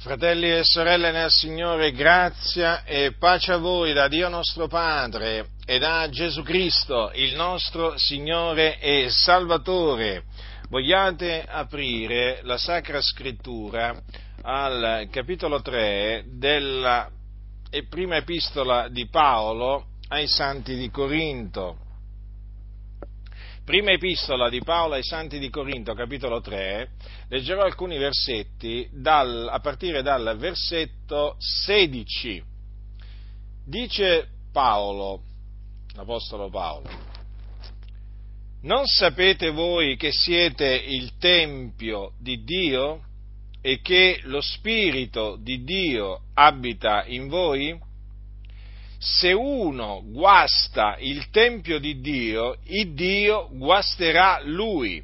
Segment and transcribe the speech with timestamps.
[0.00, 5.80] Fratelli e sorelle nel Signore, grazia e pace a voi da Dio nostro Padre e
[5.80, 10.22] da Gesù Cristo, il nostro Signore e Salvatore.
[10.68, 14.00] Vogliate aprire la Sacra Scrittura
[14.42, 17.10] al capitolo 3 della
[17.88, 21.87] prima epistola di Paolo ai Santi di Corinto.
[23.68, 26.88] Prima epistola di Paolo ai Santi di Corinto, capitolo 3,
[27.28, 32.42] leggerò alcuni versetti dal, a partire dal versetto 16.
[33.66, 35.20] Dice Paolo,
[35.94, 36.88] l'Apostolo Paolo,
[38.62, 43.02] non sapete voi che siete il Tempio di Dio
[43.60, 47.78] e che lo Spirito di Dio abita in voi?
[48.98, 55.02] Se uno guasta il Tempio di Dio, il Dio guasterà lui,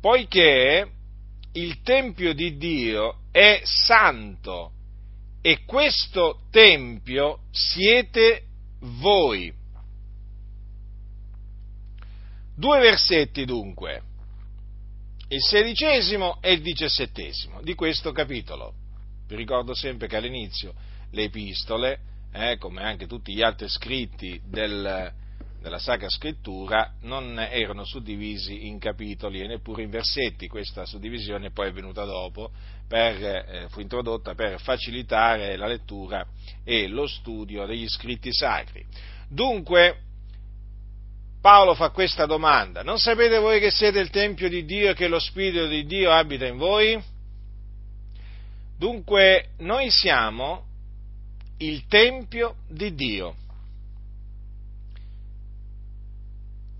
[0.00, 0.90] poiché
[1.52, 4.72] il Tempio di Dio è santo
[5.40, 8.42] e questo Tempio siete
[8.80, 9.52] voi.
[12.54, 14.02] Due versetti dunque,
[15.28, 18.74] il sedicesimo e il diciassettesimo di questo capitolo.
[19.28, 20.74] Vi ricordo sempre che all'inizio
[21.10, 22.00] le epistole
[22.32, 25.12] eh, come anche tutti gli altri scritti del,
[25.60, 30.48] della Sacra Scrittura, non erano suddivisi in capitoli e neppure in versetti.
[30.48, 32.50] Questa suddivisione poi è venuta dopo,
[32.88, 36.26] per, eh, fu introdotta per facilitare la lettura
[36.64, 38.84] e lo studio degli scritti sacri.
[39.28, 39.96] Dunque,
[41.40, 45.08] Paolo fa questa domanda, non sapete voi che siete il Tempio di Dio e che
[45.08, 47.02] lo Spirito di Dio abita in voi?
[48.78, 50.70] Dunque, noi siamo
[51.58, 53.36] il Tempio di Dio.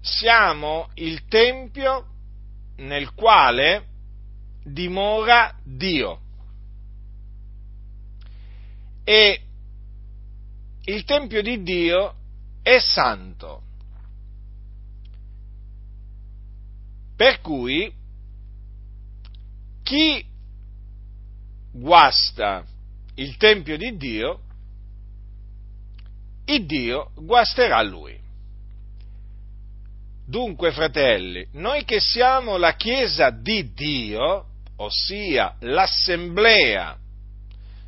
[0.01, 2.07] Siamo il Tempio
[2.77, 3.87] nel quale
[4.65, 6.21] dimora Dio.
[9.05, 9.41] E
[10.85, 12.15] il Tempio di Dio
[12.63, 13.63] è santo.
[17.15, 17.93] Per cui
[19.83, 20.25] chi
[21.71, 22.65] guasta
[23.15, 24.41] il Tempio di Dio
[26.55, 28.19] il Dio guasterà lui.
[30.27, 34.47] Dunque, fratelli, noi che siamo la Chiesa di Dio,
[34.77, 36.97] ossia l'assemblea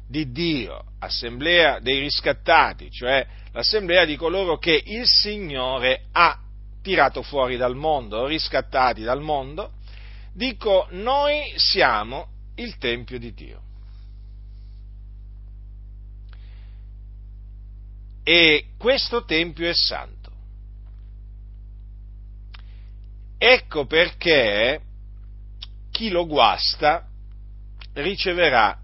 [0.06, 6.38] di Dio, assemblea dei riscattati, cioè l'assemblea di coloro che il Signore ha
[6.82, 9.72] tirato fuori dal mondo, riscattati dal mondo,
[10.34, 13.63] dico noi siamo il Tempio di Dio.
[18.24, 20.32] E questo Tempio è santo.
[23.36, 24.80] Ecco perché
[25.90, 27.06] chi lo guasta
[27.92, 28.80] riceverà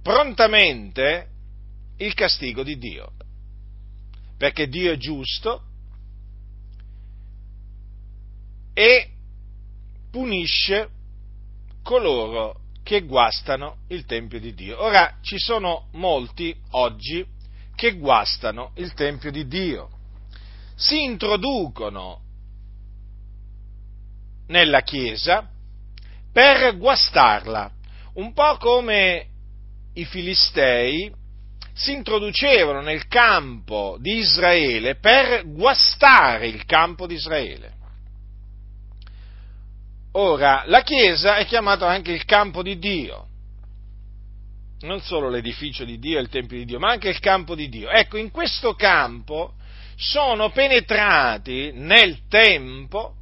[0.00, 1.28] prontamente
[1.96, 3.12] il castigo di Dio,
[4.36, 5.64] perché Dio è giusto
[8.72, 9.10] e
[10.10, 10.88] punisce
[11.82, 14.80] coloro che guastano il Tempio di Dio.
[14.80, 17.26] Ora ci sono molti oggi
[17.78, 19.88] che guastano il Tempio di Dio,
[20.74, 22.22] si introducono
[24.48, 25.48] nella Chiesa
[26.32, 27.70] per guastarla,
[28.14, 29.26] un po' come
[29.94, 31.08] i Filistei
[31.72, 37.76] si introducevano nel campo di Israele per guastare il campo di Israele.
[40.14, 43.27] Ora, la Chiesa è chiamata anche il campo di Dio,
[44.80, 47.88] non solo l'edificio di Dio il Tempio di Dio, ma anche il campo di Dio.
[47.88, 49.54] Ecco, in questo campo
[49.96, 53.14] sono penetrati nel tempo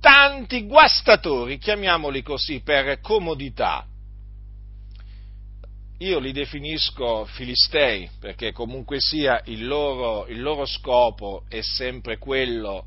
[0.00, 3.84] tanti guastatori, chiamiamoli così per comodità.
[5.98, 12.86] Io li definisco filistei perché comunque sia il loro, il loro scopo è sempre quello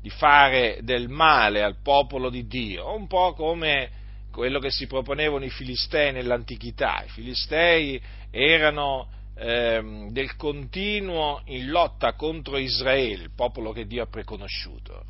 [0.00, 3.90] di fare del male al popolo di Dio, un po' come
[4.36, 7.02] quello che si proponevano i filistei nell'antichità.
[7.02, 7.98] I filistei
[8.30, 15.04] erano ehm, del continuo in lotta contro Israele, il popolo che Dio ha preconosciuto.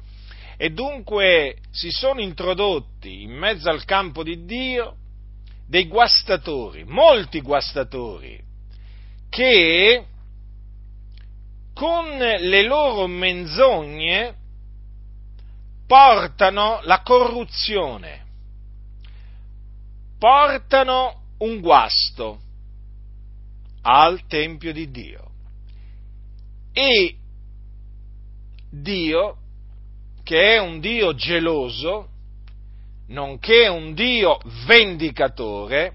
[0.56, 4.94] E dunque si sono introdotti in mezzo al campo di Dio
[5.66, 8.40] dei guastatori, molti guastatori,
[9.28, 10.04] che
[11.74, 14.34] con le loro menzogne
[15.84, 18.25] portano la corruzione
[20.26, 22.40] portano un guasto
[23.82, 25.30] al Tempio di Dio.
[26.72, 27.14] E
[28.68, 29.36] Dio,
[30.24, 32.08] che è un Dio geloso,
[33.06, 35.94] nonché un Dio vendicatore,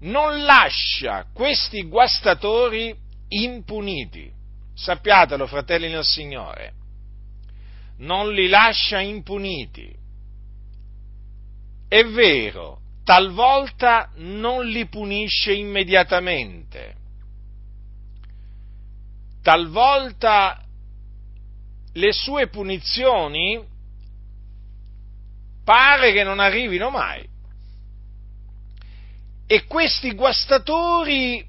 [0.00, 2.94] non lascia questi guastatori
[3.28, 4.30] impuniti.
[4.74, 6.74] Sappiatelo, fratelli nel Signore,
[8.00, 9.97] non li lascia impuniti.
[11.88, 16.96] È vero, talvolta non li punisce immediatamente,
[19.42, 20.62] talvolta
[21.94, 23.64] le sue punizioni
[25.64, 27.26] pare che non arrivino mai.
[29.46, 31.42] E questi guastatori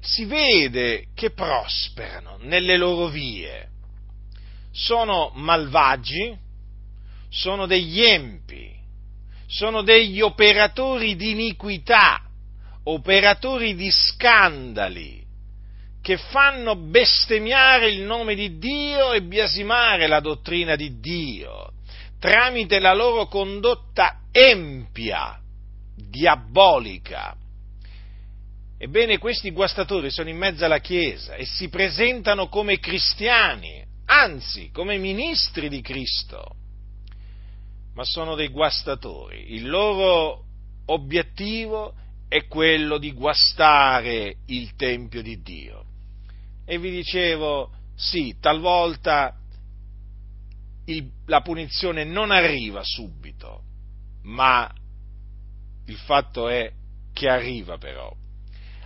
[0.00, 3.68] si vede che prosperano nelle loro vie.
[4.70, 6.34] Sono malvagi,
[7.28, 8.77] sono degli empi,
[9.48, 12.20] sono degli operatori di iniquità,
[12.84, 15.24] operatori di scandali,
[16.02, 21.72] che fanno bestemmiare il nome di Dio e biasimare la dottrina di Dio
[22.18, 25.40] tramite la loro condotta empia
[25.94, 27.36] diabolica.
[28.76, 34.98] Ebbene, questi guastatori sono in mezzo alla Chiesa e si presentano come cristiani, anzi come
[34.98, 36.54] ministri di Cristo,
[37.98, 39.54] ma sono dei guastatori.
[39.54, 40.44] Il loro
[40.86, 41.94] obiettivo
[42.28, 45.84] è quello di guastare il Tempio di Dio.
[46.64, 49.34] E vi dicevo, sì, talvolta
[50.84, 53.62] il, la punizione non arriva subito,
[54.22, 54.72] ma
[55.86, 56.70] il fatto è
[57.12, 58.14] che arriva però.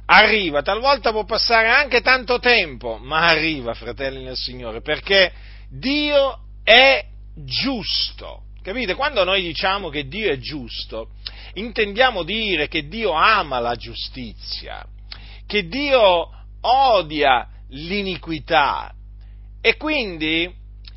[0.06, 5.30] Arriva, talvolta può passare anche tanto tempo, ma arriva, fratelli nel Signore, perché
[5.68, 8.44] Dio è giusto.
[8.62, 8.94] Capite?
[8.94, 11.08] Quando noi diciamo che Dio è giusto,
[11.54, 14.86] intendiamo dire che Dio ama la giustizia,
[15.46, 16.28] che Dio
[16.60, 18.94] odia l'iniquità
[19.60, 20.48] e quindi,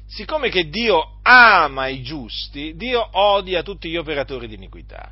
[0.08, 5.12] siccome che Dio ama i giusti, Dio odia tutti gli operatori di iniquità.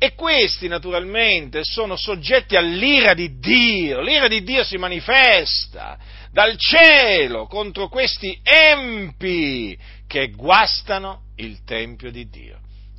[0.00, 5.98] E questi naturalmente sono soggetti all'ira di Dio, l'ira di Dio si manifesta
[6.30, 9.76] dal cielo contro questi empi
[10.08, 12.58] che guastano il Tempio di Dio.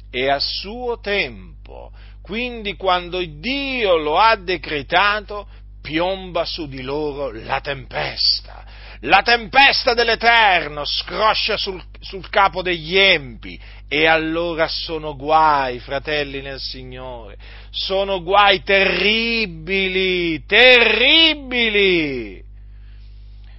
[0.10, 1.92] E a suo tempo,
[2.22, 5.48] quindi quando Dio lo ha decretato,
[5.82, 8.66] piomba su di loro la tempesta,
[9.02, 16.60] la tempesta dell'Eterno scroscia sul, sul, capo degli empi e allora sono guai, fratelli nel
[16.60, 17.38] Signore,
[17.70, 22.44] sono guai terribili, terribili.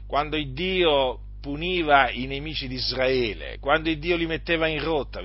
[0.06, 5.20] Quando Dio puniva i nemici di Israele, quando Dio li metteva in rotta,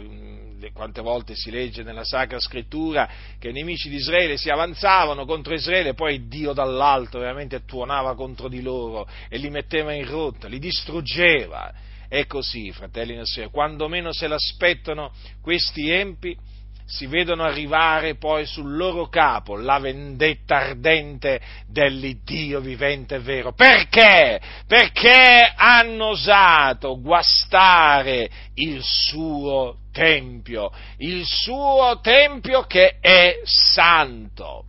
[0.73, 3.07] quante volte si legge nella Sacra Scrittura
[3.37, 8.15] che i nemici di Israele si avanzavano contro Israele e poi Dio dall'alto veramente tuonava
[8.15, 11.73] contro di loro e li metteva in rotta, li distruggeva.
[12.07, 16.37] È così, fratelli del Signore, quando meno se l'aspettano questi empi,
[16.87, 23.53] si vedono arrivare poi sul loro capo la vendetta ardente dell'Iddio vivente e vero.
[23.53, 24.39] Perché?
[24.67, 34.65] Perché hanno osato guastare il suo Tempio, il suo Tempio che è santo.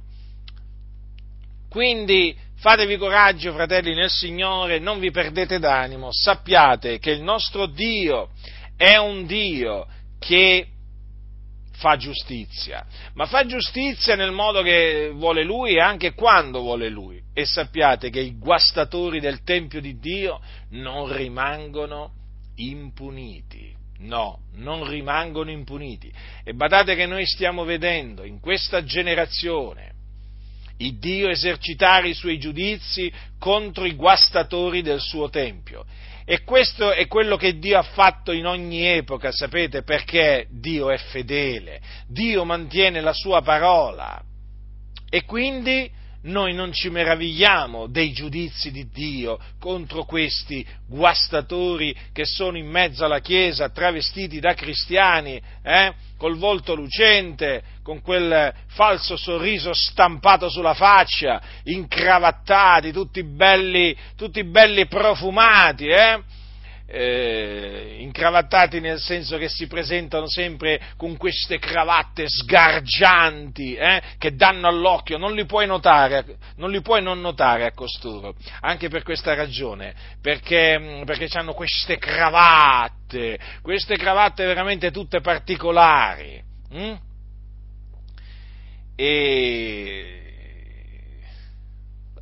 [1.69, 8.31] Quindi fatevi coraggio, fratelli nel Signore, non vi perdete d'animo, sappiate che il nostro Dio
[8.77, 9.87] è un Dio
[10.19, 10.69] che
[11.77, 12.85] fa giustizia,
[13.15, 17.21] ma fa giustizia nel modo che vuole lui e anche quando vuole lui.
[17.35, 22.13] E sappiate che i guastatori del Tempio di Dio non rimangono
[22.57, 23.75] impuniti.
[23.99, 26.13] No, non rimangono impuniti.
[26.45, 29.95] E badate che noi stiamo vedendo in questa generazione
[30.79, 35.87] il Dio esercitare i suoi giudizi contro i guastatori del suo Tempio.
[36.29, 40.97] E questo è quello che Dio ha fatto in ogni epoca, sapete, perché Dio è
[40.97, 44.21] fedele, Dio mantiene la sua parola.
[45.09, 45.89] E quindi
[46.23, 53.05] noi non ci meravigliamo dei giudizi di Dio contro questi guastatori che sono in mezzo
[53.05, 55.95] alla Chiesa, travestiti da cristiani, eh?
[56.17, 64.87] Col volto lucente, con quel falso sorriso stampato sulla faccia, incravattati, tutti belli, tutti belli
[64.87, 66.21] profumati, eh?
[66.87, 74.69] Eh, incravattati nel senso che si presentano sempre con queste cravatte sgargianti eh, che danno
[74.69, 76.25] all'occhio, non li puoi notare,
[76.57, 81.55] non li puoi non notare a costoro, anche per questa ragione, perché, mm, perché hanno
[81.55, 86.43] queste cravatte, queste cravatte veramente tutte particolari.
[86.71, 86.95] Hm?
[88.99, 90.21] E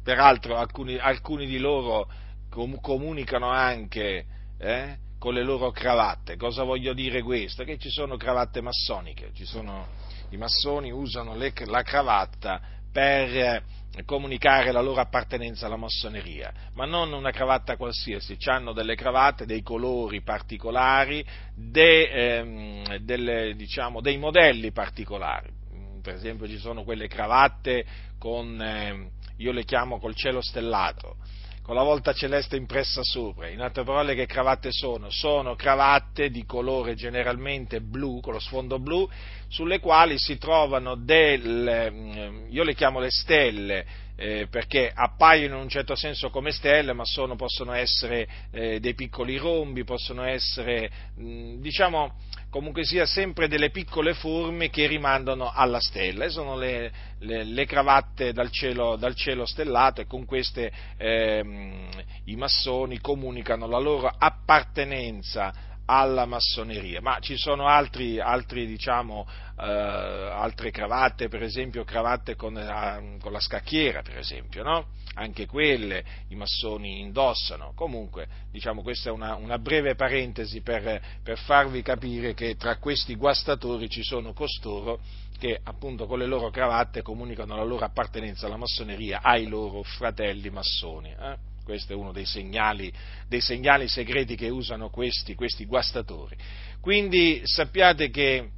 [0.03, 2.09] peraltro alcuni, alcuni di loro
[2.51, 4.27] comunicano anche
[4.65, 6.37] eh, con le loro cravatte.
[6.37, 7.65] Cosa voglio dire questo?
[7.65, 9.87] Che ci sono cravatte massoniche, sono,
[10.31, 13.63] i massoni usano le, la cravatta per
[14.05, 19.63] comunicare la loro appartenenza alla massoneria, ma non una cravatta qualsiasi, hanno delle cravatte, dei
[19.63, 25.63] colori particolari, de, ehm, delle, diciamo, dei modelli particolari.
[26.03, 27.85] Per esempio ci sono quelle cravatte
[28.19, 31.17] con, eh, io le chiamo col cielo stellato,
[31.65, 33.49] con la volta celeste impressa sopra.
[33.49, 35.09] In altre parole, che cravatte sono?
[35.09, 39.09] Sono cravatte di colore generalmente blu, con lo sfondo blu,
[39.49, 45.63] sulle quali si trovano delle, mm, io le chiamo le stelle, eh, perché appaiono in
[45.63, 50.91] un certo senso come stelle, ma sono, possono essere eh, dei piccoli rombi, possono essere,
[51.17, 52.15] mh, mm, diciamo,
[52.49, 56.25] comunque sia sempre delle piccole forme che rimandano alla stella.
[56.25, 61.89] E sono le, le, le cravatte dal cielo, dal cielo, stellato e con queste ehm,
[62.27, 69.27] i massoni comunicano la loro appartenenza alla massoneria, ma ci sono altri, altri diciamo,
[69.59, 74.87] eh, altre cravatte, per esempio cravatte con, eh, con la scacchiera, per esempio, no?
[75.15, 77.73] anche quelle i massoni indossano.
[77.75, 83.15] Comunque, diciamo, questa è una, una breve parentesi per, per, farvi capire che tra questi
[83.15, 85.01] guastatori ci sono costoro
[85.39, 90.49] che appunto con le loro cravatte comunicano la loro appartenenza alla massoneria ai loro fratelli
[90.51, 91.11] massoni.
[91.11, 91.54] Eh?
[91.65, 92.93] Questo è uno dei segnali,
[93.27, 96.37] dei segnali segreti che usano questi, questi guastatori.
[96.81, 98.51] Quindi sappiate che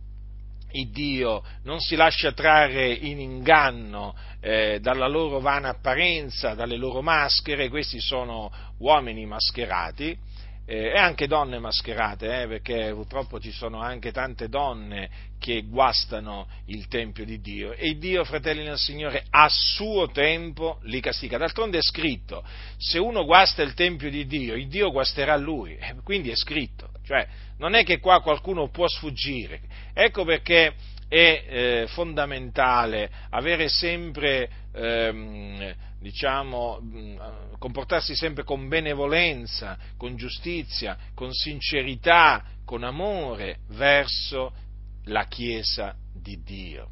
[0.72, 7.00] il Dio non si lascia trarre in inganno eh, dalla loro vana apparenza, dalle loro
[7.00, 10.18] maschere, questi sono uomini mascherati,
[10.66, 15.08] eh, e anche donne mascherate, eh, perché purtroppo ci sono anche tante donne
[15.38, 17.72] che guastano il Tempio di Dio.
[17.72, 21.38] E Dio, fratelli del Signore, a suo tempo li castiga.
[21.38, 22.44] D'altronde è scritto,
[22.76, 26.90] se uno guasta il Tempio di Dio, il Dio guasterà lui, eh, quindi è scritto,
[27.04, 27.26] cioè
[27.58, 29.60] non è che qua qualcuno può sfuggire,
[29.94, 30.74] ecco perché
[31.08, 35.74] è eh, fondamentale avere sempre ehm,
[36.06, 36.78] diciamo,
[37.58, 44.52] comportarsi sempre con benevolenza, con giustizia, con sincerità, con amore verso
[45.06, 46.90] la Chiesa di Dio.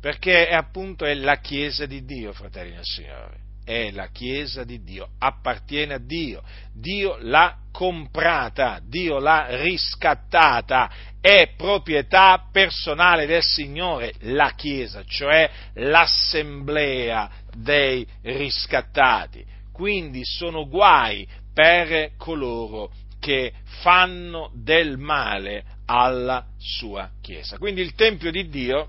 [0.00, 3.44] Perché è appunto è la Chiesa di Dio, fratelli del Signore.
[3.64, 6.42] È la Chiesa di Dio, appartiene a Dio.
[6.72, 17.44] Dio l'ha comprata, Dio l'ha riscattata, è proprietà personale del Signore, la Chiesa, cioè l'assemblea
[17.56, 19.44] dei riscattati.
[19.72, 27.58] Quindi sono guai per coloro che fanno del male alla sua Chiesa.
[27.58, 28.88] Quindi il Tempio di Dio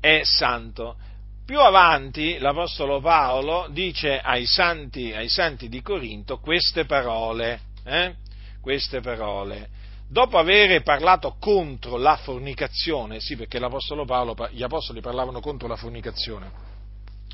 [0.00, 0.96] è santo.
[1.44, 8.14] Più avanti l'Apostolo Paolo dice ai santi, ai santi di Corinto queste parole, eh?
[8.60, 9.68] queste parole.
[10.10, 13.58] Dopo aver parlato contro la fornicazione, sì perché
[14.06, 16.50] Paolo, gli Apostoli parlavano contro la fornicazione,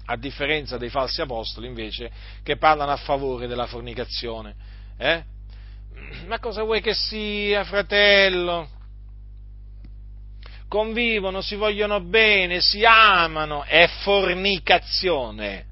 [0.06, 2.10] a differenza dei falsi apostoli invece
[2.42, 4.54] che parlano a favore della fornicazione.
[4.98, 5.24] Eh?
[6.26, 8.68] Ma cosa vuoi che sia, fratello?
[10.74, 15.66] convivono, si vogliono bene, si amano, è fornicazione.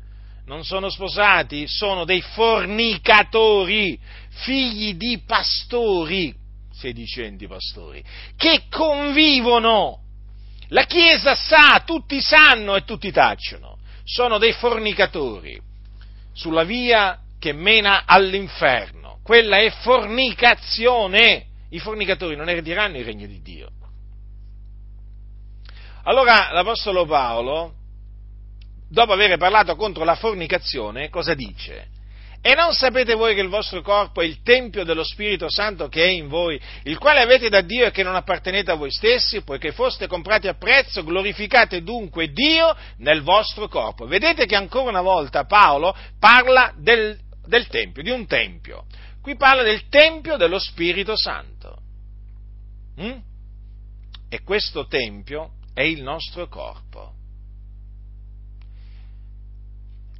[0.46, 3.98] Non sono sposati, sono dei fornicatori,
[4.28, 6.32] figli di pastori,
[6.72, 8.00] sedicenti pastori,
[8.36, 9.98] che convivono.
[10.68, 13.71] La Chiesa sa, tutti sanno e tutti tacciono.
[14.04, 15.60] Sono dei fornicatori
[16.32, 19.20] sulla via che mena all'inferno.
[19.22, 21.46] Quella è fornicazione.
[21.70, 23.70] I fornicatori non erediranno il regno di Dio.
[26.04, 27.74] Allora l'Apostolo Paolo,
[28.88, 31.88] dopo aver parlato contro la fornicazione, cosa dice?
[32.44, 36.02] E non sapete voi che il vostro corpo è il Tempio dello Spirito Santo che
[36.02, 39.42] è in voi, il quale avete da Dio e che non appartenete a voi stessi,
[39.42, 44.06] poiché foste comprati a prezzo, glorificate dunque Dio nel vostro corpo.
[44.06, 48.86] Vedete che ancora una volta Paolo parla del, del Tempio, di un Tempio.
[49.22, 51.76] Qui parla del Tempio dello Spirito Santo.
[53.00, 53.18] Mm?
[54.28, 57.12] E questo Tempio è il nostro corpo.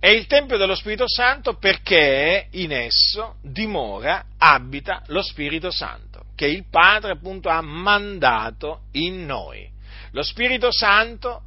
[0.03, 6.49] È il Tempio dello Spirito Santo perché in esso dimora, abita lo Spirito Santo, che
[6.49, 9.71] il Padre appunto ha mandato in noi.
[10.11, 11.43] Lo Spirito Santo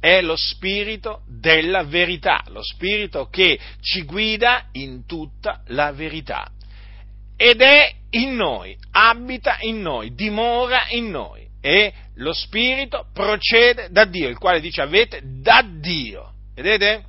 [0.00, 6.50] è lo Spirito della verità, lo Spirito che ci guida in tutta la verità.
[7.36, 14.04] Ed è in noi, abita in noi, dimora in noi e lo Spirito procede da
[14.04, 16.32] Dio, il quale dice avete da Dio.
[16.56, 17.04] Vedete?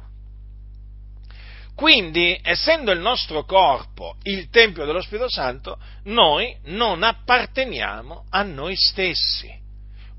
[1.79, 8.75] Quindi, essendo il nostro corpo il Tempio dello Spirito Santo, noi non apparteniamo a noi
[8.75, 9.49] stessi.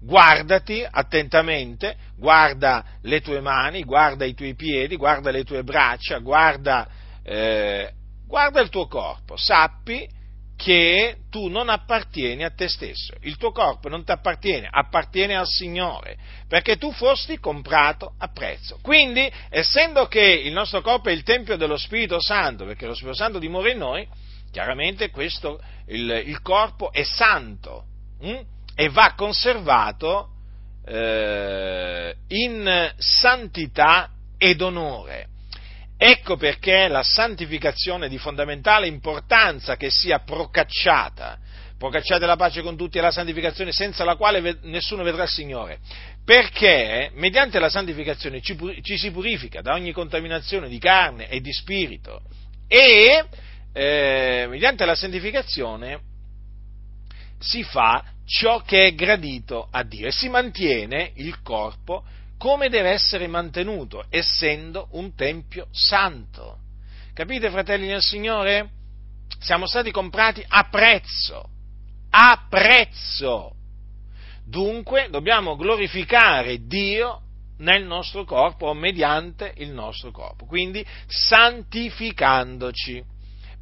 [0.00, 6.88] guardati attentamente, guarda le tue mani, guarda i tuoi piedi, guarda le tue braccia, guarda,
[7.22, 7.92] eh,
[8.26, 10.08] guarda il tuo corpo, sappi
[10.62, 15.46] che tu non appartieni a te stesso, il tuo corpo non ti appartiene, appartiene al
[15.46, 18.78] Signore, perché tu fosti comprato a prezzo.
[18.82, 23.16] Quindi, essendo che il nostro corpo è il Tempio dello Spirito Santo, perché lo Spirito
[23.16, 24.06] Santo dimora in noi,
[24.52, 27.84] chiaramente questo, il, il corpo è santo
[28.20, 28.40] hm?
[28.74, 30.28] e va conservato
[30.84, 35.29] eh, in santità ed onore.
[36.02, 41.38] Ecco perché la santificazione è di fondamentale importanza che sia procacciata.
[41.76, 45.78] Procacciate la pace con tutti e la santificazione senza la quale nessuno vedrà il Signore.
[46.24, 51.52] Perché mediante la santificazione ci, ci si purifica da ogni contaminazione di carne e di
[51.52, 52.22] spirito
[52.66, 53.26] e
[53.74, 56.00] eh, mediante la santificazione
[57.38, 62.04] si fa ciò che è gradito a Dio e si mantiene il corpo
[62.40, 66.60] come deve essere mantenuto, essendo un tempio santo.
[67.12, 68.70] Capite, fratelli del Signore?
[69.40, 71.44] Siamo stati comprati a prezzo,
[72.08, 73.56] a prezzo.
[74.42, 77.20] Dunque dobbiamo glorificare Dio
[77.58, 83.04] nel nostro corpo o mediante il nostro corpo, quindi santificandoci,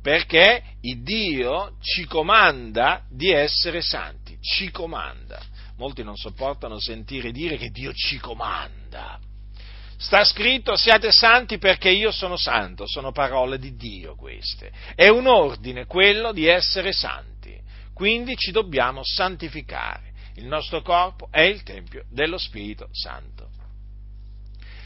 [0.00, 7.56] perché il Dio ci comanda di essere santi, ci comanda molti non sopportano sentire dire
[7.56, 9.18] che Dio ci comanda.
[9.96, 14.70] Sta scritto siate santi perché io sono santo, sono parole di Dio queste.
[14.94, 17.58] È un ordine quello di essere santi,
[17.94, 20.12] quindi ci dobbiamo santificare.
[20.34, 23.48] Il nostro corpo è il Tempio dello Spirito Santo.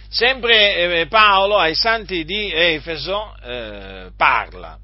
[0.08, 4.78] Sempre eh, Paolo ai santi di Efeso eh, parla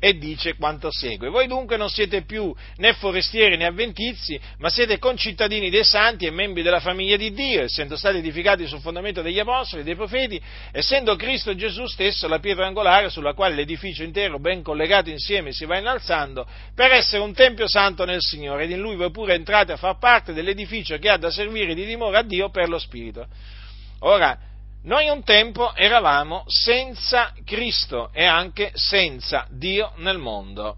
[0.00, 1.28] e dice quanto segue.
[1.28, 6.30] Voi dunque non siete più né forestieri né avventizi, ma siete concittadini dei santi e
[6.30, 10.40] membri della famiglia di Dio, essendo stati edificati sul fondamento degli apostoli e dei profeti,
[10.70, 15.64] essendo Cristo Gesù stesso la pietra angolare sulla quale l'edificio intero, ben collegato insieme, si
[15.64, 19.72] va innalzando, per essere un tempio santo nel Signore, ed in lui voi pure entrate
[19.72, 23.26] a far parte dell'edificio che ha da servire di dimora a Dio per lo Spirito.
[24.00, 24.38] Ora,
[24.84, 30.76] noi un tempo eravamo senza Cristo e anche senza Dio nel mondo.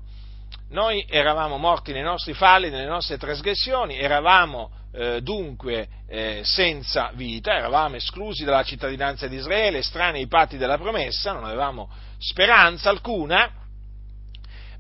[0.71, 7.55] Noi eravamo morti nei nostri falli, nelle nostre trasgressioni, eravamo eh, dunque eh, senza vita,
[7.55, 13.53] eravamo esclusi dalla cittadinanza di Israele, estranei ai patti della promessa, non avevamo speranza alcuna,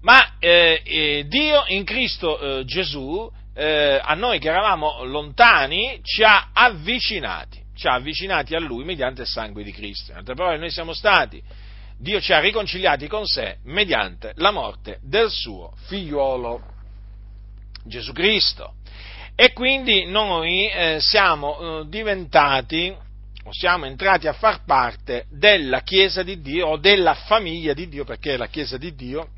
[0.01, 6.23] ma eh, eh Dio in Cristo eh, Gesù, eh, a noi che eravamo lontani, ci
[6.23, 10.13] ha avvicinati ci ha avvicinati a Lui mediante il sangue di Cristo.
[10.13, 11.43] In altre parole, noi siamo stati,
[11.99, 16.61] Dio ci ha riconciliati con sé mediante la morte del suo figliuolo
[17.87, 18.75] Gesù Cristo.
[19.35, 22.95] E quindi noi eh, siamo eh, diventati,
[23.45, 28.05] o siamo entrati a far parte della Chiesa di Dio o della famiglia di Dio,
[28.05, 29.29] perché la Chiesa di Dio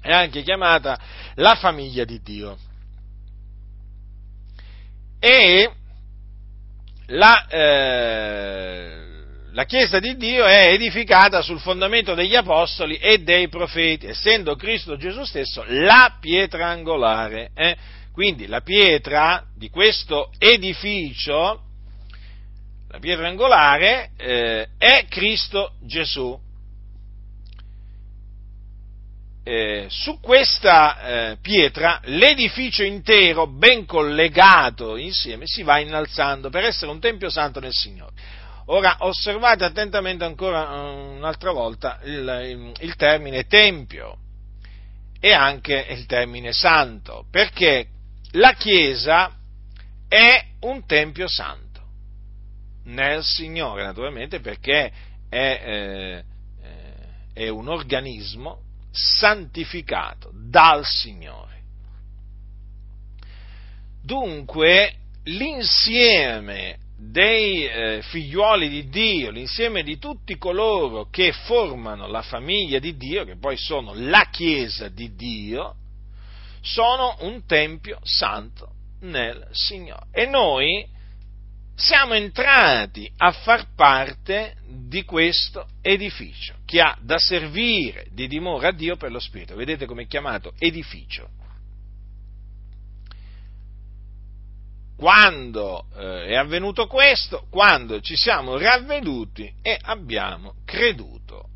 [0.00, 0.98] è anche chiamata
[1.34, 2.56] la famiglia di Dio.
[5.18, 5.70] E
[7.06, 9.06] la, eh,
[9.52, 14.96] la Chiesa di Dio è edificata sul fondamento degli Apostoli e dei profeti, essendo Cristo
[14.96, 17.50] Gesù stesso la pietra angolare.
[17.54, 17.76] Eh?
[18.12, 21.62] Quindi la pietra di questo edificio,
[22.88, 26.38] la pietra angolare, eh, è Cristo Gesù.
[29.48, 30.98] Eh, su questa
[31.30, 37.60] eh, pietra l'edificio intero, ben collegato insieme, si va innalzando per essere un tempio santo
[37.60, 38.12] nel Signore.
[38.66, 42.12] Ora osservate attentamente ancora uh, un'altra volta il,
[42.44, 44.16] il, il termine tempio
[45.20, 47.86] e anche il termine santo, perché
[48.32, 49.32] la Chiesa
[50.08, 51.82] è un tempio santo
[52.86, 54.90] nel Signore, naturalmente, perché
[55.28, 56.24] è, eh,
[56.64, 56.84] eh
[57.32, 58.64] è un organismo
[58.96, 61.54] santificato dal Signore.
[64.02, 72.78] Dunque, l'insieme dei eh, figliuoli di Dio, l'insieme di tutti coloro che formano la famiglia
[72.78, 75.74] di Dio, che poi sono la Chiesa di Dio,
[76.62, 80.06] sono un tempio santo nel Signore.
[80.12, 80.86] E noi
[81.74, 88.72] siamo entrati a far parte di questo edificio che ha da servire di dimora a
[88.72, 89.54] Dio per lo Spirito.
[89.54, 90.52] Vedete come è chiamato?
[90.58, 91.30] Edificio.
[94.96, 97.46] Quando eh, è avvenuto questo?
[97.50, 101.48] Quando ci siamo ravveduti e abbiamo creduto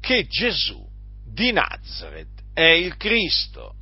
[0.00, 0.84] che Gesù
[1.24, 3.74] di Nazareth è il Cristo,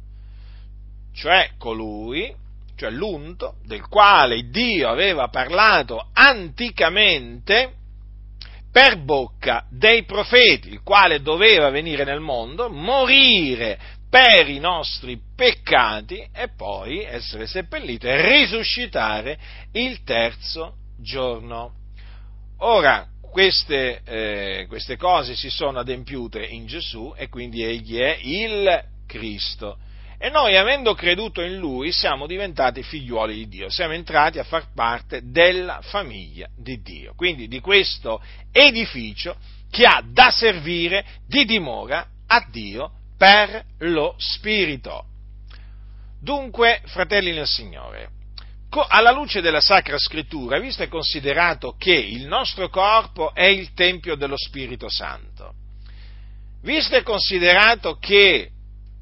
[1.14, 2.34] cioè colui
[2.76, 7.75] cioè l'unto del quale Dio aveva parlato anticamente
[8.76, 13.78] per bocca dei profeti, il quale doveva venire nel mondo, morire
[14.10, 19.38] per i nostri peccati e poi essere seppellito e risuscitare
[19.72, 21.72] il terzo giorno.
[22.58, 28.84] Ora, queste, eh, queste cose si sono adempiute in Gesù e quindi egli è il
[29.06, 29.78] Cristo.
[30.18, 34.72] E noi, avendo creduto in Lui, siamo diventati figliuoli di Dio, siamo entrati a far
[34.74, 39.36] parte della famiglia di Dio, quindi di questo edificio
[39.70, 45.04] che ha da servire di dimora a Dio per lo Spirito.
[46.20, 48.10] Dunque, fratelli nel Signore,
[48.88, 54.16] alla luce della Sacra Scrittura, visto e considerato che il nostro corpo è il Tempio
[54.16, 55.54] dello Spirito Santo,
[56.62, 58.50] visto e considerato che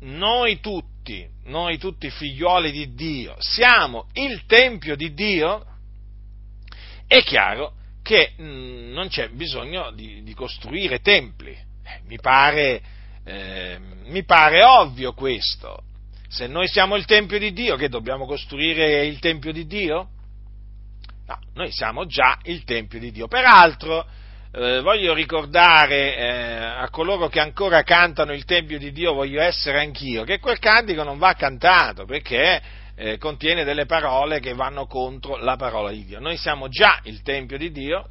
[0.00, 0.92] noi tutti,
[1.44, 5.64] noi tutti figlioli di Dio, siamo il Tempio di Dio,
[7.06, 11.52] è chiaro che mh, mm, non c'è bisogno di, di costruire templi.
[11.52, 12.82] Eh, mi, pare,
[13.24, 15.82] eh, mi pare ovvio questo.
[16.28, 20.08] Se noi siamo il Tempio di Dio, che dobbiamo costruire il Tempio di Dio?
[21.26, 23.28] No, noi siamo già il Tempio di Dio.
[23.28, 24.06] Peraltro,
[24.56, 29.80] eh, voglio ricordare eh, a coloro che ancora cantano il Tempio di Dio voglio essere
[29.80, 32.62] anch'io, che quel cantico non va cantato perché
[32.94, 36.20] eh, contiene delle parole che vanno contro la parola di Dio.
[36.20, 38.08] Noi siamo già il Tempio di Dio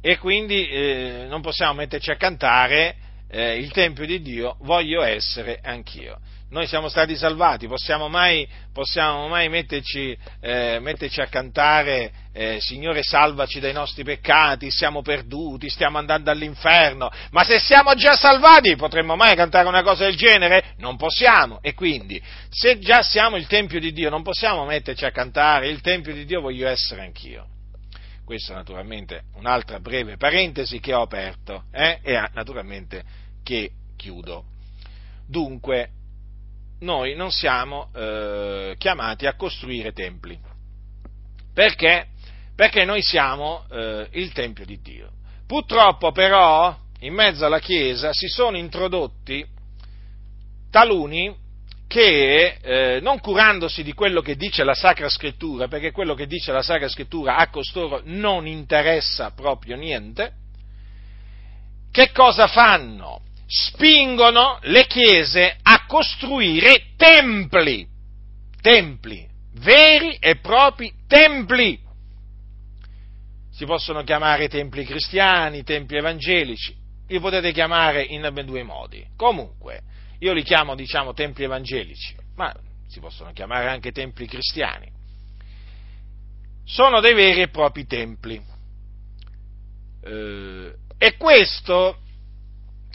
[0.00, 2.94] e quindi eh, non possiamo metterci a cantare
[3.28, 6.20] eh, il Tempio di Dio voglio essere anch'io
[6.56, 13.02] noi siamo stati salvati, possiamo mai, possiamo mai metterci, eh, metterci, a cantare eh, Signore
[13.02, 19.16] salvaci dai nostri peccati, siamo perduti, stiamo andando all'inferno, ma se siamo già salvati potremmo
[19.16, 20.72] mai cantare una cosa del genere?
[20.78, 25.10] Non possiamo e quindi se già siamo il Tempio di Dio non possiamo metterci a
[25.10, 27.48] cantare il Tempio di Dio voglio essere anch'io.
[28.24, 33.04] Questa naturalmente un'altra breve parentesi che ho aperto eh, e naturalmente
[33.44, 34.44] che chiudo.
[35.28, 35.90] Dunque,
[36.80, 40.38] noi non siamo eh, chiamati a costruire templi.
[41.54, 42.08] Perché?
[42.54, 45.10] Perché noi siamo eh, il Tempio di Dio.
[45.46, 49.44] Purtroppo però in mezzo alla Chiesa si sono introdotti
[50.70, 51.34] taluni
[51.86, 56.52] che eh, non curandosi di quello che dice la Sacra Scrittura, perché quello che dice
[56.52, 60.32] la Sacra Scrittura a costoro non interessa proprio niente,
[61.90, 63.20] che cosa fanno?
[63.46, 67.86] Spingono le chiese a costruire templi,
[68.60, 71.78] templi, veri e propri templi.
[73.50, 76.76] Si possono chiamare templi cristiani, templi evangelici,
[77.08, 79.06] li potete chiamare in ambedue modi.
[79.16, 79.82] Comunque,
[80.18, 82.54] io li chiamo, diciamo, templi evangelici, ma
[82.88, 84.92] si possono chiamare anche templi cristiani.
[86.64, 88.42] Sono dei veri e propri templi.
[90.04, 92.00] Eh, e questo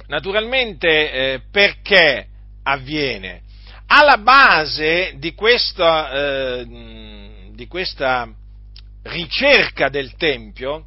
[0.08, 2.28] Naturalmente eh, perché
[2.64, 3.42] avviene?
[3.88, 8.30] Alla base di questa, eh, di questa
[9.04, 10.86] ricerca del Tempio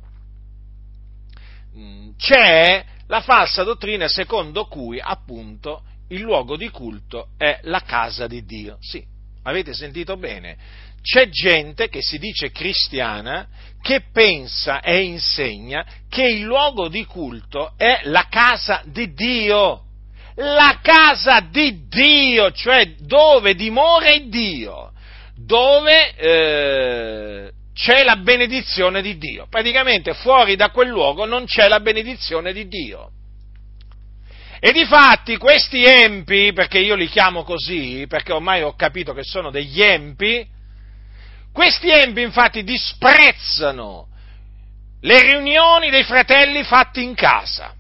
[2.17, 8.45] c'è la falsa dottrina secondo cui appunto il luogo di culto è la casa di
[8.45, 8.79] Dio.
[8.81, 9.05] Sì,
[9.43, 10.57] avete sentito bene
[11.05, 13.47] c'è gente che si dice cristiana
[13.83, 19.83] che pensa e insegna che il luogo di culto è la casa di Dio.
[20.37, 24.93] La casa di Dio, cioè dove dimora Dio,
[25.37, 29.47] dove eh, c'è la benedizione di Dio.
[29.49, 33.11] Praticamente fuori da quel luogo non c'è la benedizione di Dio.
[34.59, 39.23] E di fatti questi empi, perché io li chiamo così, perché ormai ho capito che
[39.23, 40.53] sono degli empi,
[41.55, 44.09] questi empi infatti disprezzano
[45.03, 47.73] le riunioni dei fratelli fatte in casa.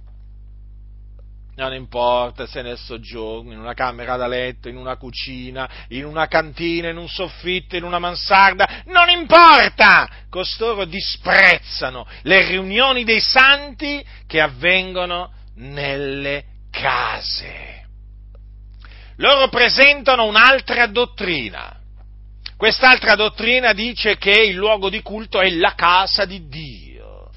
[1.56, 6.28] Non importa se nel soggiorno, in una camera da letto, in una cucina, in una
[6.28, 10.08] cantina, in un soffitto, in una mansarda, non importa!
[10.30, 17.86] Costoro disprezzano le riunioni dei santi che avvengono nelle case.
[19.16, 21.82] Loro presentano un'altra dottrina
[22.56, 27.30] Quest'altra dottrina dice che il luogo di culto è la casa di Dio.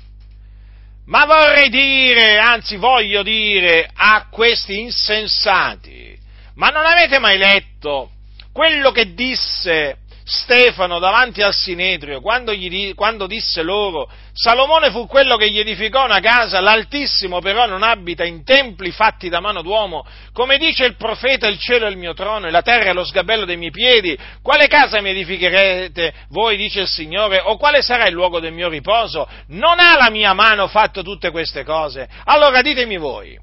[1.06, 6.18] Ma vorrei dire, anzi voglio dire a questi insensati,
[6.56, 8.12] ma non avete mai letto
[8.52, 15.38] quello che disse Stefano davanti al Sinedrio, quando, gli, quando disse loro, Salomone fu quello
[15.38, 20.06] che gli edificò una casa, l'Altissimo però non abita in templi fatti da mano d'uomo,
[20.34, 23.06] come dice il profeta, il cielo è il mio trono e la terra è lo
[23.06, 28.08] sgabello dei miei piedi, quale casa mi edificherete voi, dice il Signore, o quale sarà
[28.08, 29.26] il luogo del mio riposo?
[29.48, 32.06] Non ha la mia mano fatto tutte queste cose?
[32.26, 33.40] Allora ditemi voi,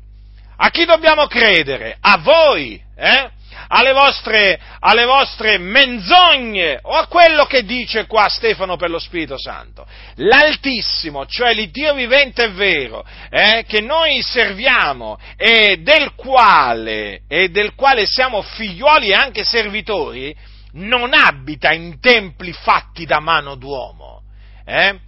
[0.57, 1.97] a chi dobbiamo credere?
[1.99, 3.31] A voi, eh?
[3.75, 9.37] Alle vostre, alle vostre menzogne o a quello che dice qua Stefano per lo Spirito
[9.37, 9.85] Santo.
[10.17, 17.75] L'Altissimo, cioè l'Iddio vivente e vero, eh, che noi serviamo e del quale, e del
[17.75, 20.35] quale siamo figlioli e anche servitori,
[20.75, 24.23] non abita in templi fatti da mano d'uomo.
[24.65, 24.99] Eh?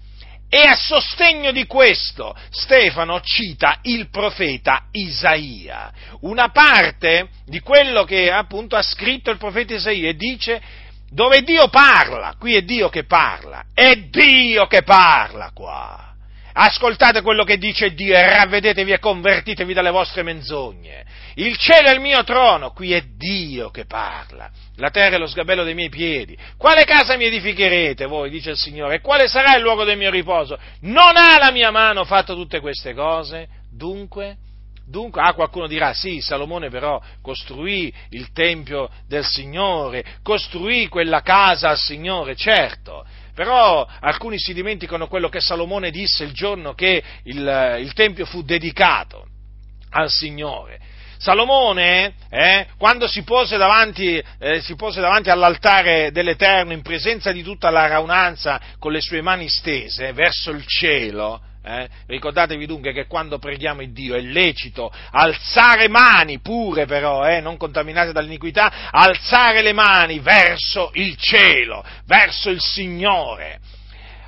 [0.49, 8.31] E a sostegno di questo Stefano cita il profeta Isaia, una parte di quello che
[8.31, 10.63] appunto ha scritto il profeta Isaia e dice
[11.11, 16.16] dove Dio parla, qui è Dio che parla, è Dio che parla qua.
[16.59, 21.05] Ascoltate quello che dice Dio e ravvedetevi e convertitevi dalle vostre menzogne.
[21.35, 24.51] Il cielo è il mio trono, qui è Dio che parla.
[24.77, 26.35] La terra è lo sgabello dei miei piedi.
[26.57, 30.11] Quale casa mi edificherete voi, dice il Signore, e quale sarà il luogo del mio
[30.11, 30.59] riposo?
[30.81, 33.49] Non ha la mia mano fatto tutte queste cose?
[33.71, 34.39] Dunque,
[34.89, 41.71] Dunque, ah, qualcuno dirà, sì, Salomone però costruì il Tempio del Signore, costruì quella casa
[41.71, 43.05] al Signore, certo,
[43.37, 48.41] però alcuni si dimenticano quello che Salomone disse il giorno che il, il Tempio fu
[48.41, 49.27] dedicato
[49.91, 50.81] al Signore.
[51.19, 57.43] Salomone, eh, quando si pose, davanti, eh, si pose, davanti, all'altare dell'Eterno in presenza di
[57.43, 61.89] tutta la raunanza con le sue mani stese verso il cielo, eh?
[62.07, 67.41] Ricordatevi dunque che quando preghiamo il Dio è lecito alzare mani pure però, eh?
[67.41, 73.59] non contaminate dall'iniquità, alzare le mani verso il cielo, verso il Signore.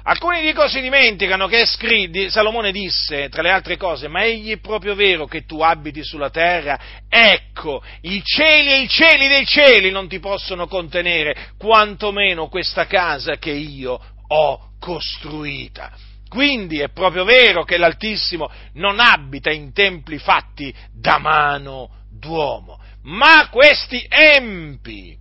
[0.02, 4.58] Alcuni dicono si dimenticano che scritto, Salomone disse, tra le altre cose, ma egli è
[4.58, 6.78] proprio vero che tu abiti sulla terra?
[7.08, 13.36] Ecco, i cieli e i cieli dei cieli non ti possono contenere, quantomeno questa casa
[13.36, 16.07] che io ho costruita.
[16.28, 23.48] Quindi è proprio vero che l'Altissimo non abita in templi fatti da mano d'uomo, ma
[23.50, 25.16] questi empi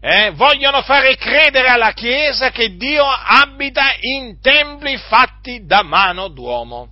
[0.00, 6.90] eh, vogliono fare credere alla Chiesa che Dio abita in templi fatti da mano d'uomo.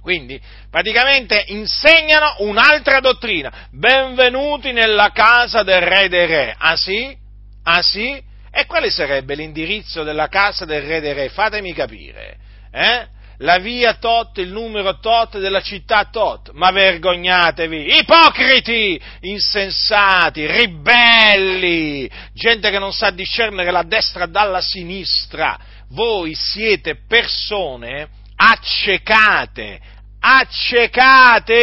[0.00, 0.40] Quindi
[0.70, 3.68] praticamente insegnano un'altra dottrina.
[3.70, 6.54] Benvenuti nella casa del re dei re.
[6.56, 7.14] Ah sì?
[7.64, 8.22] Ah sì?
[8.50, 11.28] E quale sarebbe l'indirizzo della casa del re dei re?
[11.28, 13.06] Fatemi capire eh?
[13.40, 22.70] la via tot, il numero tot della città tot, ma vergognatevi, ipocriti, insensati, ribelli, gente
[22.70, 25.58] che non sa discernere la destra dalla sinistra,
[25.90, 29.80] voi siete persone accecate,
[30.20, 31.58] accecate,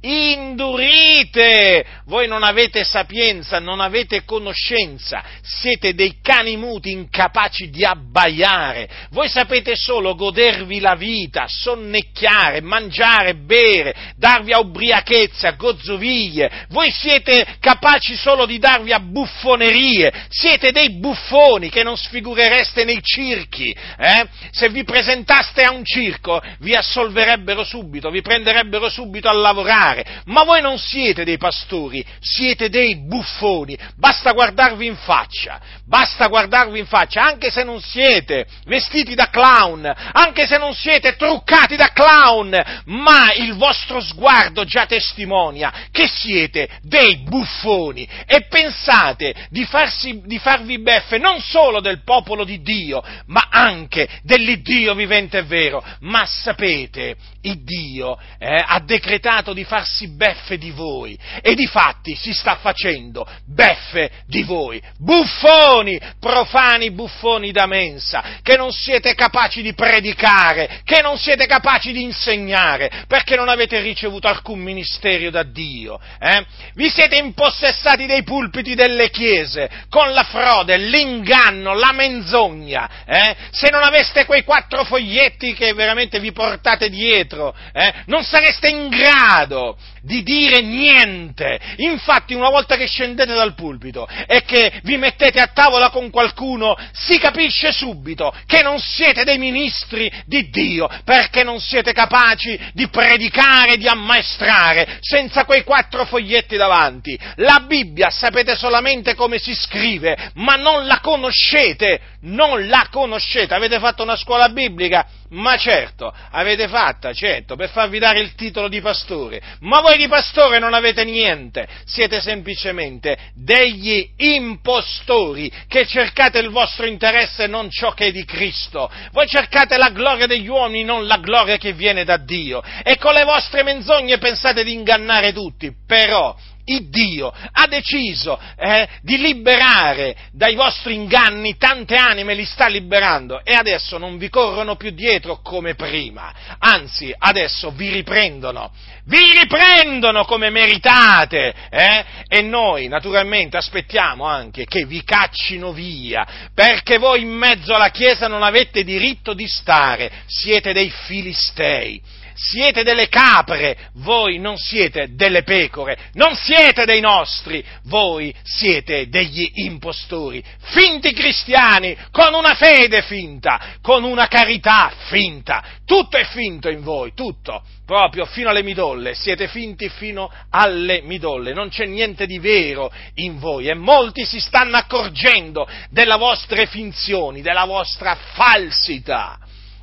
[0.00, 8.88] indurite, voi non avete sapienza, non avete conoscenza, siete dei cani muti incapaci di abbaiare,
[9.10, 17.56] voi sapete solo godervi la vita, sonnecchiare, mangiare, bere, darvi a ubriachezza, gozzoviglie, voi siete
[17.60, 24.26] capaci solo di darvi a buffonerie, siete dei buffoni che non sfigurereste nei circhi, eh?
[24.50, 30.22] se vi presentaste a un circo vi assolverebbero subito, vi prenderebbero subito a lavorare, fare,
[30.26, 36.78] ma voi non siete dei pastori, siete dei buffoni, basta guardarvi in faccia, basta guardarvi
[36.78, 41.92] in faccia, anche se non siete vestiti da clown, anche se non siete truccati da
[41.92, 48.08] clown, ma il vostro sguardo già testimonia che siete dei buffoni.
[48.26, 54.08] E pensate di, farsi, di farvi beffe non solo del popolo di Dio, ma anche
[54.22, 60.56] dell'Iddio vivente e vero, ma sapete, il Dio eh, ha decretato di farsi farsi beffe
[60.56, 64.80] di voi e di fatti si sta facendo beffe di voi.
[64.98, 71.92] Buffoni, profani buffoni da mensa, che non siete capaci di predicare, che non siete capaci
[71.92, 76.00] di insegnare, perché non avete ricevuto alcun ministero da Dio.
[76.18, 76.44] Eh?
[76.74, 83.04] Vi siete impossessati dei pulpiti delle chiese con la frode, l'inganno, la menzogna.
[83.04, 83.36] Eh?
[83.50, 87.92] Se non aveste quei quattro foglietti che veramente vi portate dietro, eh?
[88.06, 91.58] non sareste in grado diritto di dire niente.
[91.78, 96.76] Infatti, una volta che scendete dal pulpito e che vi mettete a tavola con qualcuno,
[96.92, 102.88] si capisce subito che non siete dei ministri di Dio, perché non siete capaci di
[102.88, 107.18] predicare, di ammaestrare, senza quei quattro foglietti davanti.
[107.36, 113.54] La Bibbia sapete solamente come si scrive, ma non la conoscete, non la conoscete.
[113.54, 115.06] Avete fatto una scuola biblica?
[115.30, 120.08] Ma certo, avete fatta, certo, per farvi dare il titolo di pastore, ma voi di
[120.08, 127.70] pastore non avete niente, siete semplicemente degli impostori che cercate il vostro interesse e non
[127.70, 128.90] ciò che è di Cristo.
[129.12, 132.62] Voi cercate la gloria degli uomini, non la gloria che viene da Dio.
[132.82, 136.34] E con le vostre menzogne pensate di ingannare tutti, però
[136.66, 143.40] il Dio ha deciso eh, di liberare dai vostri inganni tante anime, li sta liberando
[143.44, 148.72] e adesso non vi corrono più dietro come prima, anzi adesso vi riprendono,
[149.04, 152.04] vi riprendono come meritate eh?
[152.28, 158.26] e noi naturalmente aspettiamo anche che vi caccino via perché voi in mezzo alla Chiesa
[158.26, 165.42] non avete diritto di stare, siete dei filistei siete delle capre, voi non siete delle
[165.42, 173.78] pecore, non siete dei nostri, voi siete degli impostori, finti cristiani, con una fede finta,
[173.80, 179.46] con una carità finta, tutto è finto in voi, tutto, proprio fino alle midolle, siete
[179.48, 183.68] finti fino alle midolle, non c'è niente di vero in voi.
[183.68, 189.38] E molti si stanno accorgendo delle vostre finzioni, della vostra falsità.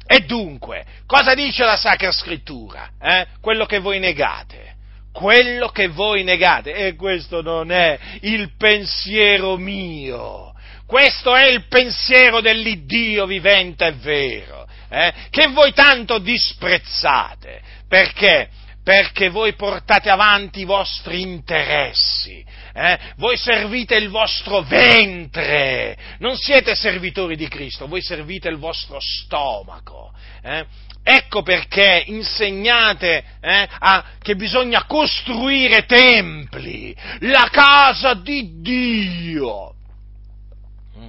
[0.05, 2.89] E dunque, cosa dice la Sacra Scrittura?
[3.01, 3.27] Eh?
[3.41, 4.75] Quello che voi negate.
[5.11, 6.73] Quello che voi negate.
[6.73, 10.53] E questo non è il pensiero mio.
[10.85, 15.13] Questo è il pensiero dell'Iddio vivente e vero, eh?
[15.29, 17.61] che voi tanto disprezzate.
[17.87, 18.49] Perché?
[18.83, 22.99] Perché voi portate avanti i vostri interessi, eh?
[23.17, 30.11] voi servite il vostro ventre, non siete servitori di Cristo, voi servite il vostro stomaco.
[30.41, 30.65] Eh?
[31.05, 39.75] Ecco perché insegnate eh, a, che bisogna costruire templi, la casa di Dio.
[40.97, 41.07] Mm.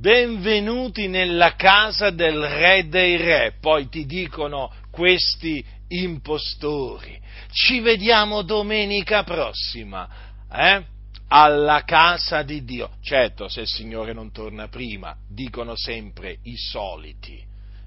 [0.00, 7.20] Benvenuti nella casa del re dei re, poi ti dicono questi impostori.
[7.52, 10.08] Ci vediamo domenica prossima,
[10.50, 10.84] eh?
[11.28, 12.96] Alla casa di Dio.
[13.02, 17.44] Certo, se il Signore non torna prima, dicono sempre i soliti,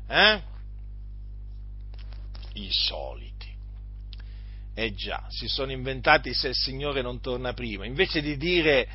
[0.07, 0.41] eh?
[2.53, 3.53] I soliti.
[4.75, 8.87] Eh già, si sono inventati se il Signore non torna prima, invece di dire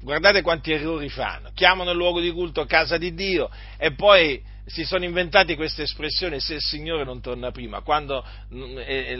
[0.00, 4.84] guardate quanti errori fanno, chiamano il luogo di culto casa di Dio e poi si
[4.84, 8.78] sono inventati queste espressioni se il Signore non torna prima, quando mm,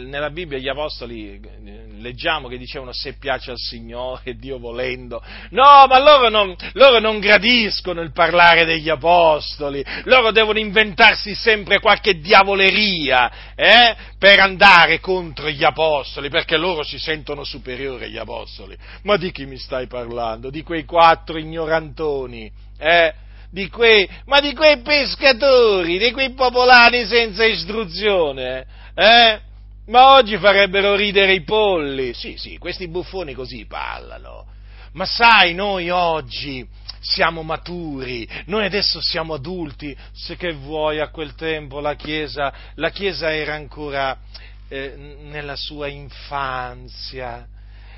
[0.09, 5.85] nella Bibbia gli apostoli eh, leggiamo che dicevano se piace al Signore, Dio volendo, no,
[5.87, 12.19] ma loro non, loro non gradiscono il parlare degli apostoli, loro devono inventarsi sempre qualche
[12.19, 18.77] diavoleria eh, per andare contro gli apostoli, perché loro si sentono superiori agli apostoli.
[19.03, 20.49] Ma di chi mi stai parlando?
[20.49, 23.13] Di quei quattro ignorantoni, eh?
[23.57, 29.39] Di quei, ma di quei pescatori, di quei popolani senza istruzione, eh?
[29.87, 32.13] Ma oggi farebbero ridere i polli.
[32.13, 34.45] Sì, sì, questi buffoni così parlano.
[34.91, 36.67] Ma sai, noi oggi
[36.99, 42.91] siamo maturi, noi adesso siamo adulti, se che vuoi a quel tempo la Chiesa, la
[42.91, 44.19] Chiesa era ancora
[44.67, 47.47] eh, nella sua infanzia,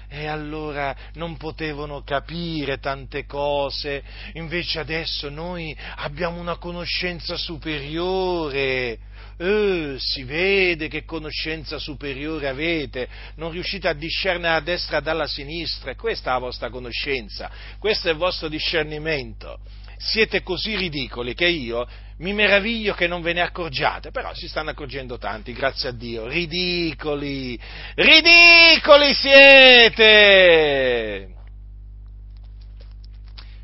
[0.09, 8.97] e allora non potevano capire tante cose, invece adesso noi abbiamo una conoscenza superiore.
[9.37, 15.95] Eh, si vede che conoscenza superiore avete, non riuscite a discernere a destra dalla sinistra,
[15.95, 19.59] questa è la vostra conoscenza, questo è il vostro discernimento
[19.99, 21.85] siete così ridicoli che io
[22.19, 26.25] mi meraviglio che non ve ne accorgiate, però si stanno accorgendo tanti, grazie a Dio,
[26.27, 27.59] ridicoli,
[27.95, 30.07] ridicoli siete!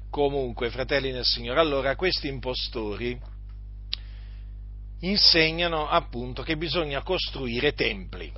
[0.10, 3.18] Comunque, fratelli nel Signore, allora questi impostori
[5.02, 8.32] insegnano appunto che bisogna costruire templi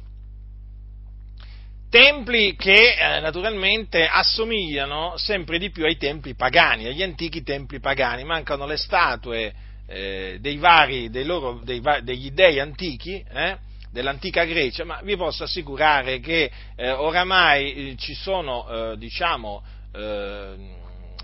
[1.90, 8.24] templi che eh, naturalmente assomigliano sempre di più ai templi pagani, agli antichi templi pagani,
[8.24, 9.54] mancano le statue
[9.88, 13.58] eh, dei vari, dei loro, dei, degli dei antichi, eh,
[13.92, 19.76] dell'antica Grecia, ma vi posso assicurare che eh, oramai eh, ci sono, eh, diciamo,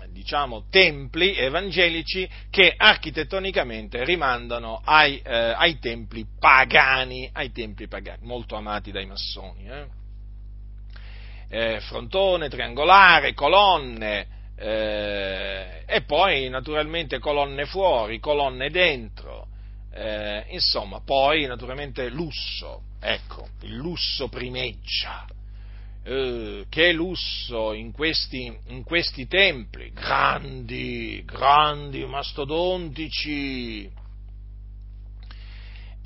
[0.08, 8.90] diciamo, templi evangelici che architettonicamente rimandano ai, ai, templi pagani, ai templi pagani, molto amati
[8.90, 9.68] dai massoni.
[11.54, 11.80] Eh?
[11.82, 14.26] Frontone triangolare, colonne,
[14.56, 19.46] eh, e poi naturalmente colonne fuori, colonne dentro,
[19.92, 25.26] eh, insomma, poi naturalmente lusso, ecco, il lusso primeggia.
[26.02, 33.88] Eh, che lusso in questi, in questi templi, grandi, grandi, mastodontici,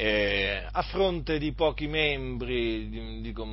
[0.00, 3.44] eh, a fronte di pochi membri, dico,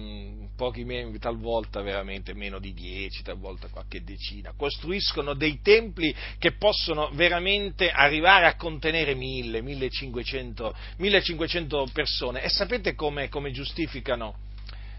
[0.55, 7.09] pochi membri, talvolta veramente meno di dieci, talvolta qualche decina, costruiscono dei templi che possono
[7.13, 12.43] veramente arrivare a contenere mille, 1500, 1500 persone.
[12.43, 14.35] E sapete come, come giustificano?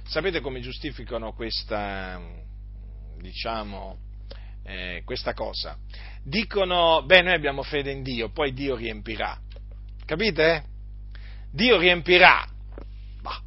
[0.02, 2.20] Sapete come giustificano questa,
[3.20, 3.98] diciamo,
[4.64, 5.78] eh, questa cosa?
[6.24, 9.38] Dicono, beh, noi abbiamo fede in Dio, poi Dio riempirà.
[10.04, 10.74] Capite?
[11.50, 12.46] Dio riempirà.
[13.20, 13.40] Bah.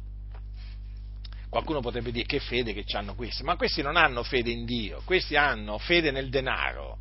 [1.48, 5.02] Qualcuno potrebbe dire che fede che hanno questi, ma questi non hanno fede in Dio,
[5.04, 6.98] questi hanno fede nel denaro.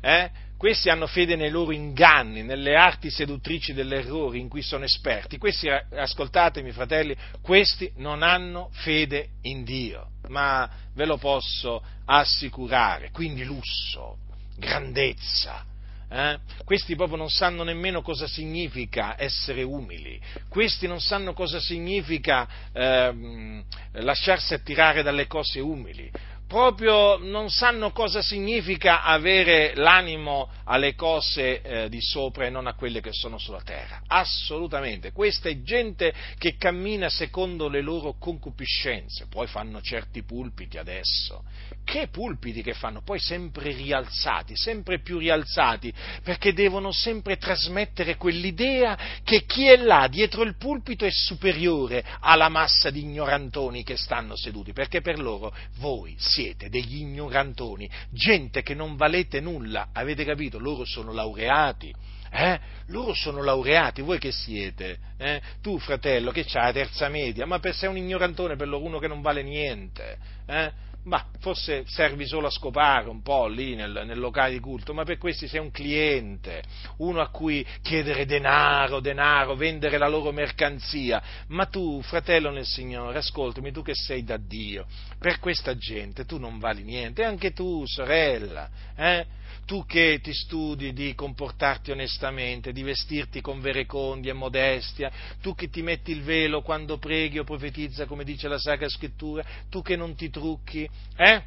[0.00, 0.30] Eh?
[0.56, 5.36] Questi hanno fede nei loro inganni, nelle arti seduttrici dell'errore in cui sono esperti.
[5.36, 13.10] Questi, ascoltatemi fratelli, questi non hanno fede in Dio, ma ve lo posso assicurare.
[13.10, 14.18] Quindi lusso,
[14.56, 15.64] grandezza,
[16.12, 16.38] eh?
[16.64, 23.64] Questi proprio non sanno nemmeno cosa significa essere umili, questi non sanno cosa significa eh,
[23.92, 26.10] lasciarsi attirare dalle cose umili,
[26.52, 32.74] proprio non sanno cosa significa avere l'animo alle cose eh, di sopra e non a
[32.74, 34.02] quelle che sono sulla terra.
[34.06, 35.12] Assolutamente.
[35.12, 39.28] Questa è gente che cammina secondo le loro concupiscenze.
[39.30, 41.42] Poi fanno certi pulpiti adesso.
[41.84, 43.00] Che pulpiti che fanno?
[43.00, 45.92] Poi sempre rialzati, sempre più rialzati,
[46.22, 52.50] perché devono sempre trasmettere quell'idea che chi è là dietro il pulpito è superiore alla
[52.50, 58.62] massa di ignorantoni che stanno seduti, perché per loro voi siete siete degli ignorantoni, gente
[58.62, 60.58] che non valete nulla, avete capito?
[60.58, 61.94] Loro sono laureati,
[62.30, 62.58] eh?
[62.86, 64.98] Loro sono laureati, voi che siete?
[65.18, 65.40] Eh?
[65.60, 68.98] Tu, fratello, che c'hai la terza media, ma per sei un ignorantone, per loro uno
[68.98, 70.72] che non vale niente, eh?
[71.04, 75.04] Ma forse servi solo a scopare un po' lì nel, nel, locale di culto, ma
[75.04, 76.62] per questi sei un cliente,
[76.98, 81.22] uno a cui chiedere denaro, denaro, vendere la loro mercanzia.
[81.48, 84.86] Ma tu, fratello nel Signore, ascoltami, tu che sei da Dio,
[85.18, 89.40] per questa gente tu non vali niente, e anche tu, sorella, eh?
[89.64, 95.68] Tu che ti studi di comportarti onestamente, di vestirti con verecondia e modestia, tu che
[95.68, 99.96] ti metti il velo quando preghi o profetizza come dice la Sacra Scrittura, tu che
[99.96, 101.42] non ti trucchi, eh?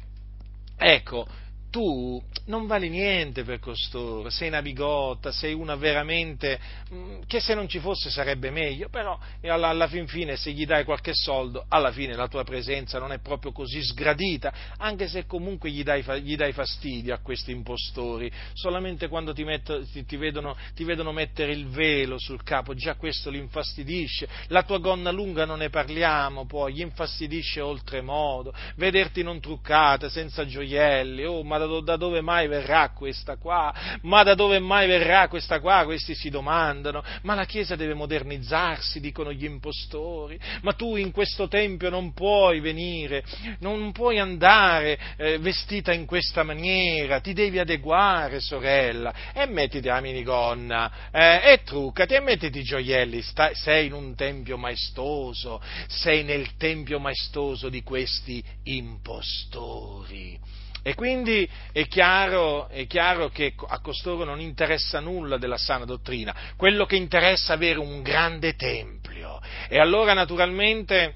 [0.78, 1.26] Ecco,
[1.70, 6.58] tu non vali niente per costoro, sei una bigotta, sei una veramente
[6.92, 10.64] mm, che se non ci fosse sarebbe meglio, però alla, alla, fin fine se gli
[10.64, 15.26] dai qualche soldo, alla fine la tua presenza non è proprio così sgradita, anche se
[15.26, 20.16] comunque gli dai, gli dai fastidio a questi impostori, solamente quando ti, metto, ti, ti,
[20.16, 25.10] vedono, ti vedono mettere il velo sul capo, già questo li infastidisce, la tua gonna
[25.10, 31.55] lunga non ne parliamo poi, gli infastidisce oltremodo, vederti non truccata, senza gioielli, oh ma
[31.58, 33.74] da, da, dove mai verrà questa qua?
[34.02, 35.84] Ma da dove mai verrà questa qua?
[35.84, 41.48] Questi si domandano, ma la Chiesa deve modernizzarsi, dicono gli impostori, ma tu in questo
[41.48, 43.24] Tempio non puoi venire,
[43.60, 50.00] non puoi andare eh, vestita in questa maniera, ti devi adeguare, sorella, e mettiti la
[50.00, 56.24] minigonna, eh, e truccati, e mettiti i gioielli, stai, sei in un Tempio maestoso, sei
[56.24, 60.38] nel Tempio maestoso di questi impostori.
[60.86, 66.32] E quindi è chiaro, è chiaro, che a costoro non interessa nulla della sana dottrina,
[66.56, 69.40] quello che interessa è avere un grande tempio.
[69.68, 71.14] E allora naturalmente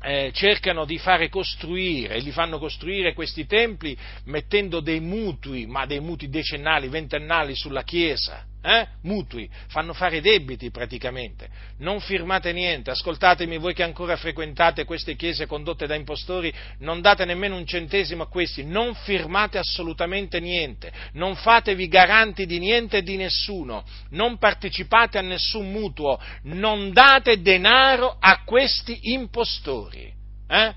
[0.00, 3.94] eh, cercano di fare costruire, li fanno costruire questi templi
[4.24, 8.88] mettendo dei mutui, ma dei mutui decennali, ventennali sulla Chiesa eh?
[9.02, 11.48] mutui, fanno fare debiti praticamente.
[11.78, 17.24] Non firmate niente, ascoltatemi voi che ancora frequentate queste chiese condotte da impostori, non date
[17.24, 23.02] nemmeno un centesimo a questi, non firmate assolutamente niente, non fatevi garanti di niente e
[23.02, 30.12] di nessuno, non partecipate a nessun mutuo, non date denaro a questi impostori.
[30.48, 30.74] Eh?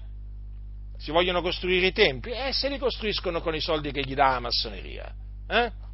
[0.95, 2.33] Si vogliono costruire i templi?
[2.33, 5.11] Eh, se li costruiscono con i soldi che gli dà la massoneria.
[5.47, 5.87] Eh?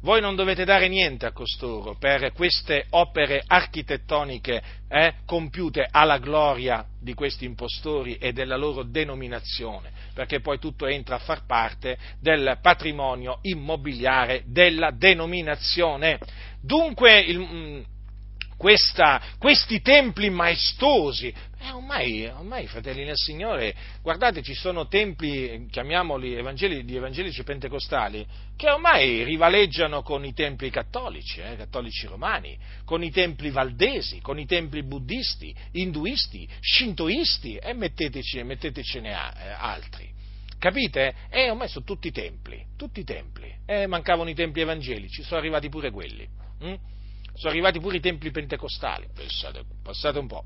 [0.00, 6.86] Voi non dovete dare niente a costoro per queste opere architettoniche eh, compiute alla gloria
[7.00, 12.58] di questi impostori e della loro denominazione, perché poi tutto entra a far parte del
[12.62, 16.18] patrimonio immobiliare della denominazione.
[16.60, 17.80] Dunque, il, mm,
[18.58, 21.32] questa, questi templi maestosi.
[21.60, 28.26] Eh, ormai, ormai, fratelli nel Signore, guardate, ci sono templi, chiamiamoli evangeli, di evangelici pentecostali,
[28.56, 34.38] che ormai rivaleggiano con i templi cattolici, eh, cattolici romani, con i templi valdesi, con
[34.38, 40.16] i templi buddisti, induisti, shintoisti, e metteteci, mettetecene eh, altri.
[40.58, 41.14] Capite?
[41.30, 43.54] E ormai sono tutti templi, tutti templi.
[43.64, 46.28] Eh, mancavano i templi evangelici, sono arrivati pure quelli.
[46.60, 46.74] Hm?
[47.38, 50.44] Sono arrivati pure i templi pentecostali, pensate, passate un po'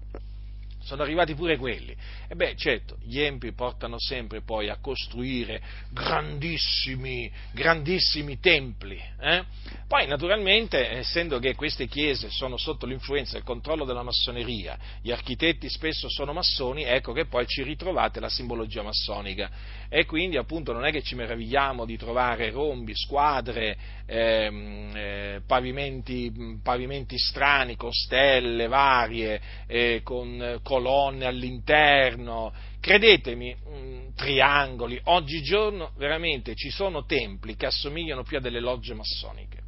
[0.82, 1.94] sono arrivati pure quelli.
[2.28, 9.00] E beh, certo, gli empi portano sempre poi a costruire grandissimi, grandissimi templi.
[9.20, 9.44] Eh?
[9.86, 15.12] Poi, naturalmente, essendo che queste chiese sono sotto l'influenza e il controllo della massoneria, gli
[15.12, 19.50] architetti spesso sono massoni, ecco che poi ci ritrovate la simbologia massonica.
[19.94, 23.76] E quindi, appunto, non è che ci meravigliamo di trovare rombi, squadre,
[24.06, 26.32] ehm, eh, pavimenti,
[26.62, 36.70] pavimenti, strani, con stelle varie, eh, con colonne all'interno, credetemi, mm, triangoli, oggigiorno veramente ci
[36.70, 39.58] sono templi che assomigliano più a delle logge massoniche,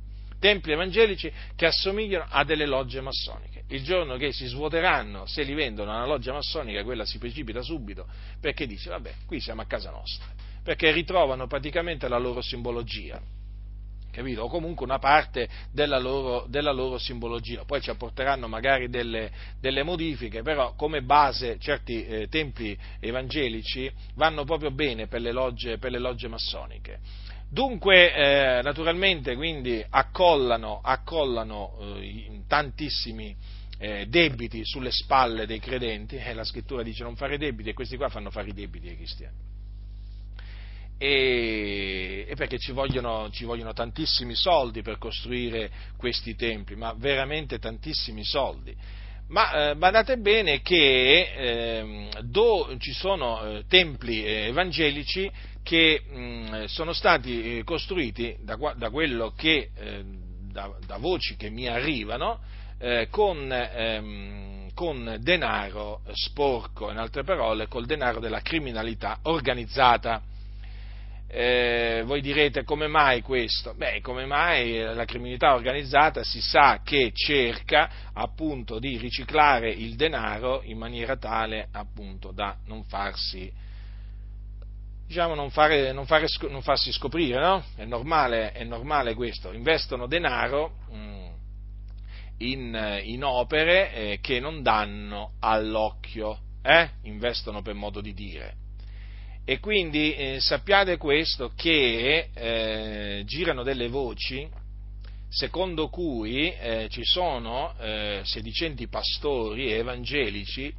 [0.40, 3.53] templi evangelici che assomigliano a delle logge massoniche.
[3.68, 7.62] Il giorno che si svuoteranno, se li vendono a una loggia massonica, quella si precipita
[7.62, 8.06] subito
[8.40, 10.26] perché dice, vabbè, qui siamo a casa nostra,
[10.62, 13.20] perché ritrovano praticamente la loro simbologia
[14.14, 14.42] capito?
[14.42, 17.64] o comunque una parte della loro, della loro, simbologia.
[17.64, 24.44] Poi ci apporteranno magari delle, delle modifiche, però come base certi eh, templi evangelici vanno
[24.44, 27.00] proprio bene per le logge, per le logge massoniche.
[27.54, 33.36] Dunque, eh, naturalmente, quindi accollano, accollano eh, tantissimi
[33.78, 37.96] eh, debiti sulle spalle dei credenti, e la scrittura dice non fare debiti, e questi
[37.96, 39.36] qua fanno fare i debiti ai cristiani
[40.98, 47.60] e, e perché ci vogliono, ci vogliono, tantissimi soldi per costruire questi templi, ma veramente
[47.60, 48.74] tantissimi soldi.
[49.28, 55.30] Ma eh, badate bene che eh, do, ci sono eh, templi eh, evangelici
[55.62, 58.90] che mh, mm, sono stati eh, costruiti da, da
[59.34, 60.04] che, eh,
[60.52, 62.40] da, da, voci che mi arrivano,
[63.08, 70.20] con, ehm, con denaro sporco, in altre parole, col denaro della criminalità organizzata.
[71.36, 73.74] Eh, voi direte come mai questo?
[73.74, 80.62] Beh, come mai la criminalità organizzata si sa che cerca appunto di riciclare il denaro
[80.62, 83.52] in maniera tale appunto da non farsi,
[85.08, 87.64] diciamo, non, fare, non, fare, non farsi scoprire, no?
[87.74, 89.50] È normale, è normale, questo.
[89.50, 91.26] Investono denaro mh, mm,
[92.38, 96.90] in, in, opere eh, che non danno all'occhio, eh?
[97.02, 98.62] investono per modo di dire.
[99.46, 104.48] E quindi eh, sappiate questo che eh, girano delle voci
[105.28, 110.72] secondo cui eh, ci sono eh, sedicenti pastori evangelici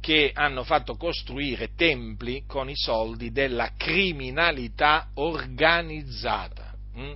[0.00, 6.72] che hanno fatto costruire templi con i soldi della criminalità organizzata.
[6.94, 7.12] Hm?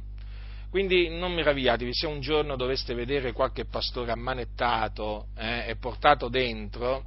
[0.69, 7.05] Quindi non meravigliatevi se un giorno doveste vedere qualche pastore ammanettato eh, e portato dentro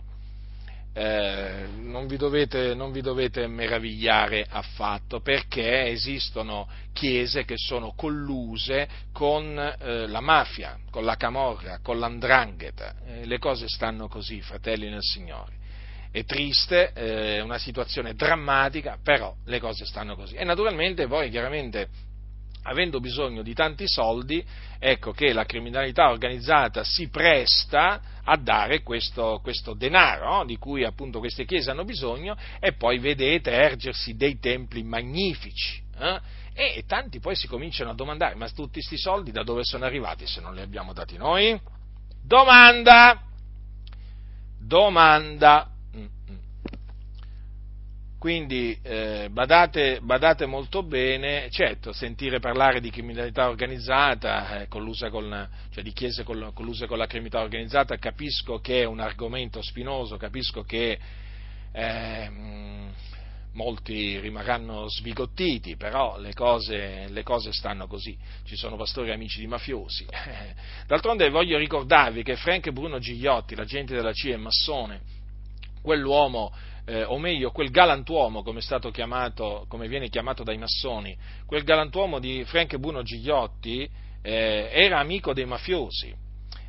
[0.93, 8.87] eh, non, vi dovete, non, vi dovete, meravigliare affatto perché esistono chiese che sono colluse
[9.11, 12.95] con eh, la mafia, con la camorra, con l'andrangheta.
[13.05, 15.61] Eh, le cose stanno così, fratelli nel Signore.
[16.11, 20.35] È triste, eh, è una situazione drammatica, però le cose stanno così.
[20.35, 22.11] E naturalmente poi chiaramente
[22.64, 24.43] avendo bisogno di tanti soldi,
[24.80, 30.45] ecco che la criminalità organizzata si presta a dare questo, questo denaro no?
[30.45, 35.82] di cui appunto queste chiese hanno bisogno e poi vedete ergersi dei templi magnifici.
[35.99, 36.20] Eh?
[36.55, 40.28] E tanti poi si cominciano a domandare, ma tutti questi soldi da dove sono arrivati
[40.28, 41.59] se non li abbiamo dati noi?
[42.24, 43.20] Domanda!
[44.59, 45.72] Domanda!
[48.24, 55.49] Quindi eh, badate, badate, molto bene, certo, sentire parlare di criminalità organizzata, eh, collusa con,
[55.69, 60.63] cioè di chiese colluse con la criminalità organizzata, capisco che è un argomento spinoso, capisco
[60.63, 60.97] che
[61.74, 62.32] eh,
[63.51, 69.47] molti rimarranno sbigottiti, però le cose, le cose, stanno così, ci sono pastori amici di
[69.47, 70.07] mafiosi.
[70.88, 75.01] D'altronde voglio ricordarvi che Frank Bruno Gigliotti, l'agente della CIA e massone,
[75.82, 78.61] quell'uomo eh, o meglio quel galantuomo come,
[78.91, 81.15] chiamato, come viene chiamato dai massoni,
[81.45, 83.89] quel galantuomo di Frank Bruno Gigliotti
[84.21, 86.21] eh, era amico dei mafiosi.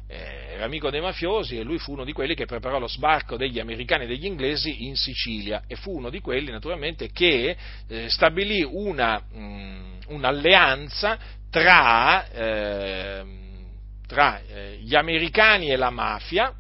[0.07, 3.37] Eh, era amico dei mafiosi e lui fu uno di quelli che preparò lo sbarco
[3.37, 7.57] degli americani e degli inglesi in Sicilia e fu uno di quelli naturalmente che
[7.89, 11.19] eh, stabilì una, mh, mm, un'alleanza
[11.51, 13.67] tra, ehm,
[14.07, 16.53] tra eh, gli americani e la mafia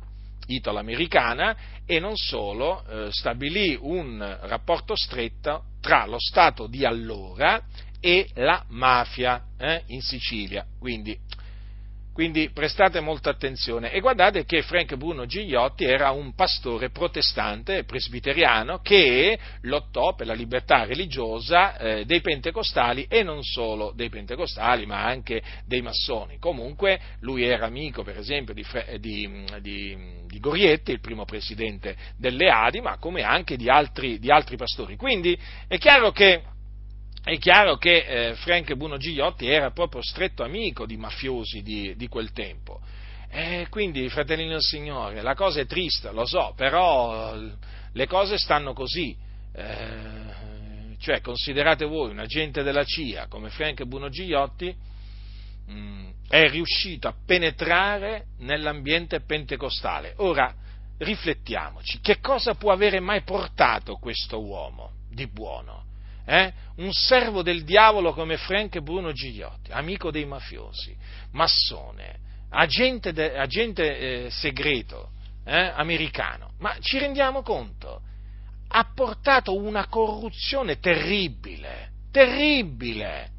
[0.46, 1.56] italo-americana
[1.86, 7.62] e non solo, eh, stabilì un rapporto stretto tra lo Stato di allora
[8.00, 10.66] e la mafia eh, in Sicilia.
[10.78, 11.18] Quindi
[12.14, 18.78] quindi prestate molta attenzione e guardate che Frank Bruno Gigliotti era un pastore protestante, presbiteriano,
[18.78, 25.02] che lottò per la libertà religiosa eh, dei pentecostali e non solo dei pentecostali, ma
[25.04, 26.38] anche dei massoni.
[26.38, 28.64] Comunque lui era amico, per esempio, di,
[29.00, 29.98] di, di,
[30.28, 34.94] di Gorietti, il primo presidente delle Adi, ma come anche di altri, di altri pastori.
[34.94, 35.36] Quindi
[35.66, 36.42] è chiaro che
[37.24, 42.06] è chiaro che eh, Frank Bruno Gigliotti era proprio stretto amico di mafiosi di, di
[42.06, 42.80] quel tempo.
[43.30, 47.34] E quindi, fratelli del Signore, la cosa è triste, lo so, però
[47.92, 49.16] le cose stanno così.
[49.54, 54.74] Eh, cioè, considerate voi un agente della CIA come Frank Bruno Gigliotti,
[55.66, 60.12] mh, mm, è riuscito a penetrare nell'ambiente pentecostale.
[60.18, 60.54] Ora,
[60.98, 65.92] riflettiamoci, che cosa può avere mai portato questo uomo di buono?
[66.26, 66.52] Eh?
[66.76, 70.96] un servo del diavolo come Frank Bruno Gigliotti, amico dei mafiosi,
[71.32, 72.18] massone,
[72.50, 75.10] agente, de, agente eh, segreto
[75.44, 76.52] eh, americano.
[76.58, 78.00] Ma ci rendiamo conto?
[78.68, 83.30] Ha portato una corruzione terribile, terribile.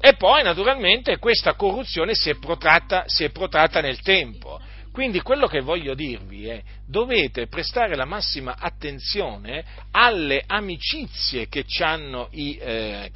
[0.00, 4.60] E poi naturalmente questa corruzione si è protratta, si è protratta nel tempo
[4.94, 12.28] quindi quello che voglio dirvi è dovete prestare la massima attenzione alle amicizie che hanno
[12.30, 13.10] i, eh,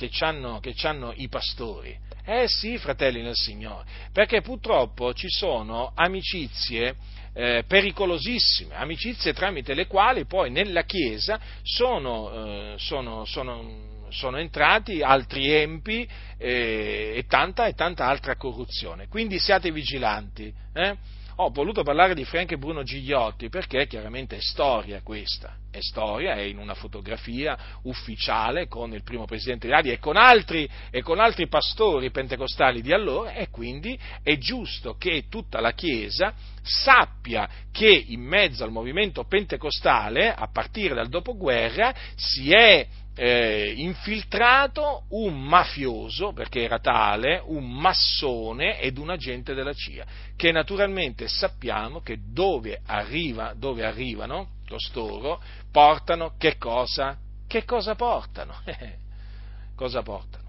[1.15, 1.97] i pastori.
[2.25, 6.97] Eh sì, fratelli nel Signore, perché purtroppo ci sono amicizie
[7.33, 15.01] eh, pericolosissime, amicizie tramite le quali poi nella Chiesa sono, eh, sono, sono, sono entrati
[15.01, 16.09] altri empi
[16.39, 19.07] eh, e tanta e tanta altra corruzione.
[19.07, 20.53] Quindi siate vigilanti.
[20.75, 21.17] Eh?
[21.41, 26.35] Ho voluto parlare di Frank e Bruno Gigliotti perché chiaramente è storia questa, è storia,
[26.35, 31.21] è in una fotografia ufficiale con il primo presidente Radi e con altri, e con
[31.21, 37.89] altri pastori pentecostali di allora e quindi è giusto che tutta la Chiesa sappia che
[37.89, 42.85] in mezzo al movimento pentecostale, a partire dal dopoguerra, si è
[43.21, 50.07] eh, infiltrato un mafioso, perché era tale, un massone ed un agente della CIA,
[50.37, 55.43] che naturalmente sappiamo che dove, arriva, dove arrivano costoro
[55.73, 57.19] portano che cosa?
[57.49, 58.55] Che cosa portano?
[59.75, 60.47] cosa portano?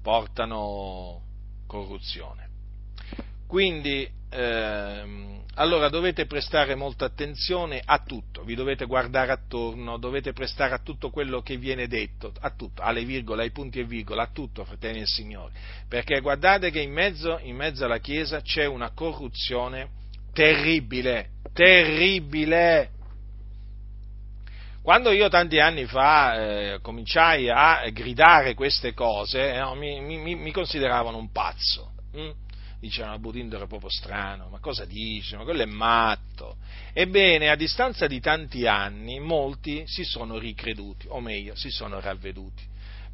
[0.00, 1.20] Portano
[1.66, 2.48] corruzione.
[3.48, 10.74] Quindi ehm, allora dovete prestare molta attenzione a tutto, vi dovete guardare attorno, dovete prestare
[10.74, 14.30] a tutto quello che viene detto, a tutto, alle virgole, ai punti e virgole, a
[14.32, 15.52] tutto, fratelli del Signore,
[15.88, 19.90] perché guardate che in mezzo, in mezzo alla Chiesa c'è una corruzione
[20.32, 22.90] terribile, terribile.
[24.82, 30.52] Quando io tanti anni fa eh, cominciai a gridare queste cose, eh, mi, mi, mi,
[30.52, 31.92] consideravano un pazzo.
[32.12, 32.30] Hm?
[32.80, 35.36] Dicevano Butindo era proprio strano, ma cosa dice?
[35.36, 36.56] Ma quello è matto.
[36.92, 42.64] Ebbene, a distanza di tanti anni, molti si sono ricreduti, o meglio, si sono ravveduti.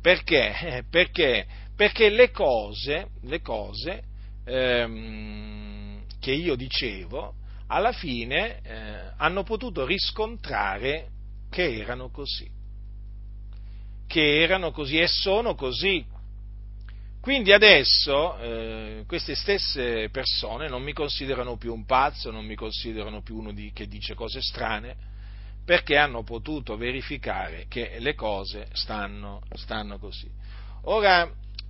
[0.00, 0.54] Perché?
[0.60, 1.46] Eh, perché?
[1.74, 4.04] Perché le cose, le cose
[4.44, 7.34] ehm, che io dicevo,
[7.66, 11.08] alla fine eh, hanno potuto riscontrare
[11.50, 12.48] che erano così.
[14.06, 16.04] Che erano così e sono così.
[17.26, 23.20] Quindi adesso eh, queste stesse persone non mi considerano più un pazzo, non mi considerano
[23.20, 24.94] più uno di, che dice cose strane,
[25.64, 30.30] perché hanno potuto verificare che le cose stanno, stanno così.
[30.82, 31.28] Ora,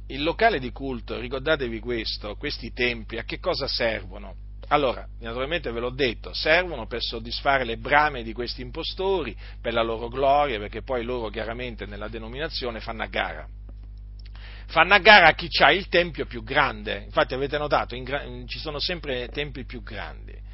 [0.08, 4.34] il locale di culto, ricordatevi questo, questi templi, a che cosa servono?
[4.68, 9.82] Allora, naturalmente ve l'ho detto, servono per soddisfare le brame di questi impostori, per la
[9.82, 13.48] loro gloria, perché poi loro chiaramente nella denominazione fanno a gara
[14.66, 17.02] fanno a gara a chi ha il tempio più grande.
[17.04, 20.44] Infatti avete notato, in, ci sono sempre tempi più grandi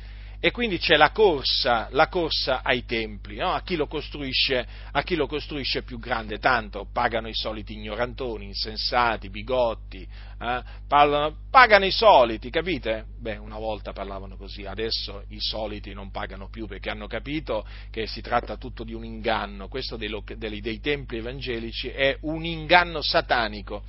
[0.44, 3.52] e quindi c'è la corsa, la corsa ai templi, no?
[3.52, 10.04] a, chi a, chi lo costruisce, più grande, tanto pagano i soliti ignorantoni, insensati, bigotti,
[10.40, 10.62] eh?
[10.88, 13.04] Parlano, pagano i soliti, capite?
[13.20, 18.08] Beh, una volta parlavano così, adesso i soliti non pagano più perché hanno capito che
[18.08, 23.00] si tratta tutto di un inganno, questo dei, dei, dei templi evangelici è un inganno
[23.00, 23.84] satanico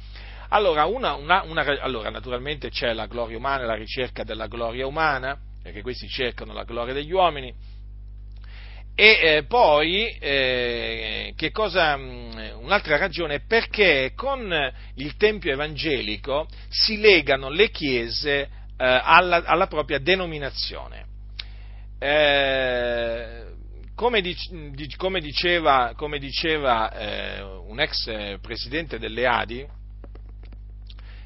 [0.50, 5.36] Allora, una, una, una, allora, naturalmente c'è la gloria umana, la ricerca della gloria umana,
[5.64, 7.52] perché questi cercano la gloria degli uomini,
[8.96, 14.54] e eh, poi, eh, cosa, mm, un'altra ragione è perché con
[14.96, 21.06] il Tempio evangelico si legano le chiese eh, alla, alla, propria denominazione.
[21.98, 23.46] Eh,
[23.96, 29.66] come, dic- come, diceva, come diceva eh, un ex presidente delle Adi,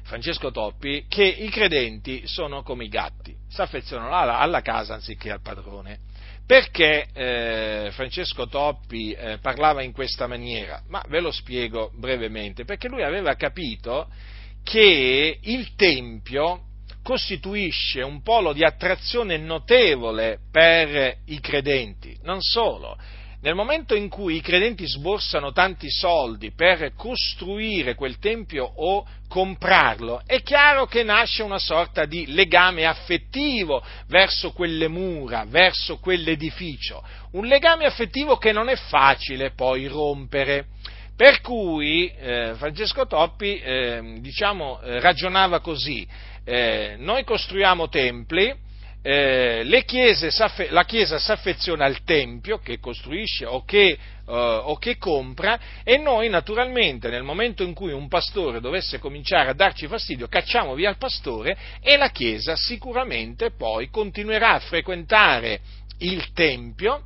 [0.08, 5.30] Francesco Toppi, che i credenti sono come i gatti, si affezionano alla, alla casa anziché
[5.30, 5.98] al padrone.
[6.46, 10.82] Perché eh, Francesco Toppi eh, parlava in questa maniera?
[10.88, 14.08] Ma ve lo spiego brevemente, perché lui aveva capito
[14.64, 16.62] che il Tempio
[17.02, 22.96] costituisce un polo di attrazione notevole per i credenti, non solo,
[23.40, 30.22] nel momento in cui i credenti sborsano tanti soldi per costruire quel tempio o comprarlo,
[30.26, 37.46] è chiaro che nasce una sorta di legame affettivo verso quelle mura, verso quell'edificio, un
[37.46, 40.66] legame affettivo che non è facile poi rompere.
[41.14, 46.06] Per cui eh, Francesco Toppi eh, diciamo, eh, ragionava così,
[46.44, 48.54] eh, noi costruiamo templi,
[49.02, 53.96] eh, la Chiesa si affeziona al Tempio che costruisce o che,
[54.26, 59.50] uh, o che, compra e noi naturalmente nel momento in cui un pastore dovesse cominciare
[59.50, 65.60] a darci fastidio cacciamo via il pastore e la Chiesa sicuramente poi continuerà a frequentare
[65.98, 67.04] il Tempio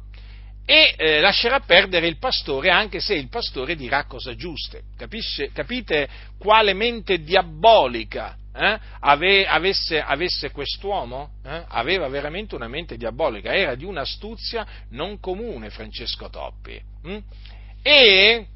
[0.65, 4.83] e eh, lascerà perdere il pastore anche se il pastore dirà cose giuste.
[4.97, 11.31] Capisce, capite quale mente diabolica eh, ave, avesse, avesse, quest'uomo?
[11.45, 11.65] Eh?
[11.69, 16.81] Aveva veramente una mente diabolica, era di un'astuzia non comune Francesco Toppi.
[17.05, 17.19] Hm?
[17.83, 18.47] E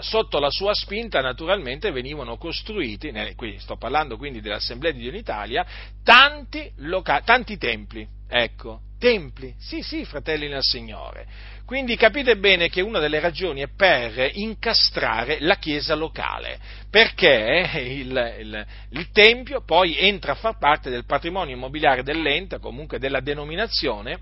[0.00, 3.12] sotto la sua spinta naturalmente venivano costruiti,
[3.58, 5.64] sto parlando quindi dell'Assemblea di Dio in Italia,
[6.02, 11.26] tanti, loca- tanti templi, ecco, templi, sì sì fratelli nel Signore.
[11.66, 18.36] Quindi capite bene che una delle ragioni è per incastrare la chiesa locale, perché il,
[18.38, 24.20] il, il Tempio poi entra a far parte del patrimonio immobiliare dell'ente, comunque della denominazione,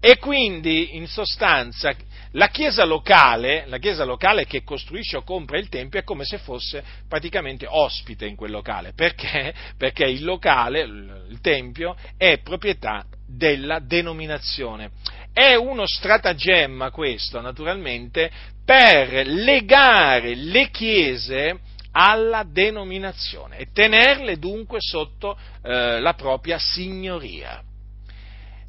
[0.00, 1.94] e quindi in sostanza
[2.32, 6.38] la chiesa, locale, la chiesa locale, che costruisce o compra il tempio è come se
[6.38, 8.92] fosse praticamente ospite in quel locale.
[8.92, 9.54] Perché?
[9.78, 14.90] Perché il locale, il tempio, è proprietà della denominazione.
[15.32, 18.30] È uno stratagemma questo, naturalmente,
[18.64, 21.58] per legare le chiese
[21.92, 27.62] alla denominazione e tenerle dunque sotto eh, la propria signoria.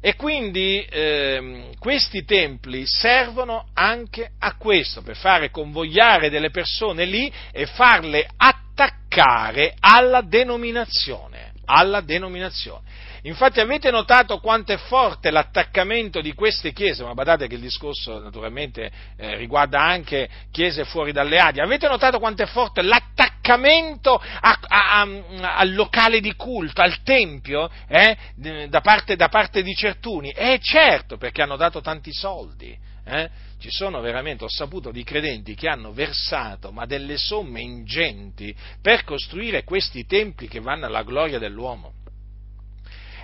[0.00, 7.30] E quindi eh, questi templi servono anche a questo, per fare convogliare delle persone lì
[7.50, 11.52] e farle attaccare alla denominazione.
[11.64, 12.82] Alla denominazione.
[13.22, 18.20] Infatti avete notato quanto è forte l'attaccamento di queste chiese, ma badate che il discorso
[18.20, 24.58] naturalmente eh, riguarda anche chiese fuori dalle Adi, avete notato quanto è forte l'attaccamento a,
[24.60, 28.16] a, a, al locale di culto, al tempio, eh,
[28.68, 30.30] da, parte, da, parte, di certuni?
[30.30, 32.86] Eh certo, perché hanno dato tanti soldi.
[33.04, 33.30] Eh?
[33.58, 39.02] Ci sono veramente, ho saputo di credenti che hanno versato, ma delle somme ingenti per
[39.02, 41.94] costruire questi templi che vanno alla gloria dell'uomo.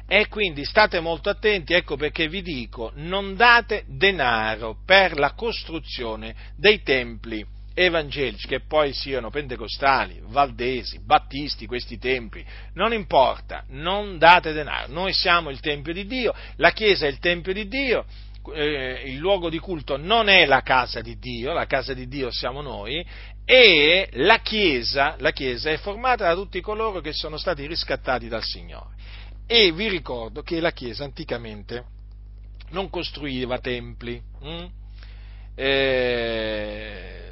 [0.07, 6.35] E quindi state molto attenti, ecco perché vi dico, non date denaro per la costruzione
[6.57, 7.45] dei templi
[7.75, 12.45] evangelici, che poi siano pentecostali, valdesi, battisti, questi templi,
[12.75, 14.93] non importa, non date denaro.
[14.93, 18.05] Noi siamo il Tempio di Dio, la Chiesa è il Tempio di Dio,
[18.55, 22.31] eh, il luogo di culto non è la casa di Dio, la casa di Dio
[22.31, 23.05] siamo noi,
[23.45, 28.45] e la Chiesa, la Chiesa è formata da tutti coloro che sono stati riscattati dal
[28.45, 28.93] Signore.
[29.47, 31.85] E vi ricordo che la Chiesa anticamente
[32.71, 34.67] non costruiva templi hm?
[35.55, 37.25] eh,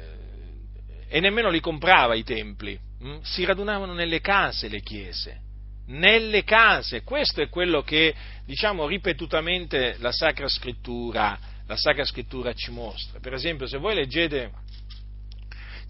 [1.07, 3.19] e nemmeno li comprava i templi, hm?
[3.21, 5.41] si radunavano nelle case le chiese,
[5.87, 7.03] nelle case.
[7.03, 8.13] Questo è quello che,
[8.45, 13.19] diciamo, ripetutamente la Sacra Scrittura, la Sacra Scrittura ci mostra.
[13.19, 14.51] Per esempio, se voi leggete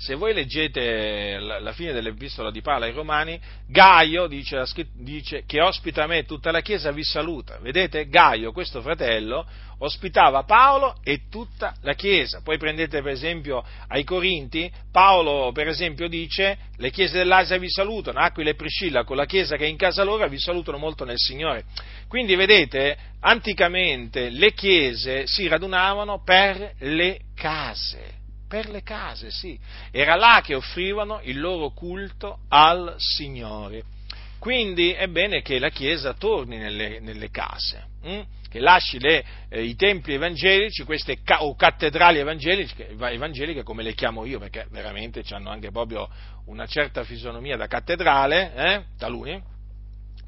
[0.03, 4.61] se voi leggete la, fine dell'epistola di Paolo ai Romani, Gaio dice,
[4.95, 7.57] dice, che ospita me tutta la Chiesa vi saluta.
[7.59, 8.09] Vedete?
[8.09, 9.47] Gaio, questo fratello,
[9.77, 12.41] ospitava Paolo e tutta la Chiesa.
[12.43, 18.19] Poi prendete per esempio ai Corinti, Paolo per esempio dice le chiese dell'Asia vi salutano,
[18.19, 21.17] Aquila e Priscilla con la Chiesa che è in casa loro vi salutano molto nel
[21.17, 21.63] Signore.
[22.09, 28.22] Quindi vedete, anticamente le chiese si radunavano per le case
[28.53, 29.57] per le case, sì.
[29.89, 33.81] Era là che offrivano il loro culto al Signore.
[34.37, 38.21] Quindi è bene che la Chiesa torni nelle, nelle case, hm?
[38.47, 43.95] che lasci le, eh, i templi evangelici, queste ca- o cattedrali evangeliche, evangeliche, come le
[43.95, 46.07] chiamo io, perché veramente hanno anche proprio
[46.45, 48.83] una certa fisonomia da cattedrale, eh?
[48.99, 49.41] taluni,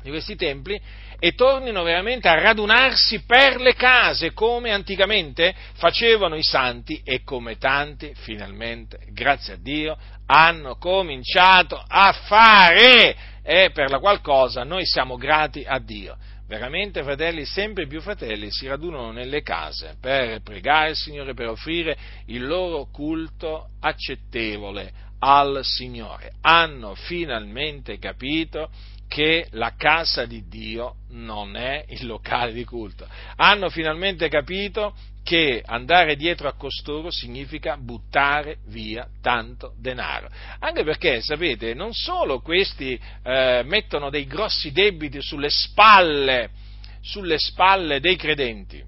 [0.05, 0.79] di questi templi,
[1.17, 7.57] e tornino veramente a radunarsi per le case come anticamente facevano i santi e come
[7.57, 9.97] tanti finalmente, grazie a Dio,
[10.27, 16.15] hanno cominciato a fare e per la qual cosa noi siamo grati a Dio.
[16.47, 21.97] Veramente, fratelli, sempre più fratelli si radunano nelle case per pregare il Signore, per offrire
[22.27, 26.33] il loro culto accettevole al Signore.
[26.41, 28.69] Hanno finalmente capito
[29.07, 33.07] che la casa di Dio non è il locale di culto.
[33.37, 34.93] Hanno finalmente capito
[35.23, 40.29] che andare dietro a costoro significa buttare via tanto denaro.
[40.59, 46.51] Anche perché, sapete, non solo questi eh, mettono dei grossi debiti sulle spalle,
[47.01, 48.83] sulle spalle dei credenti,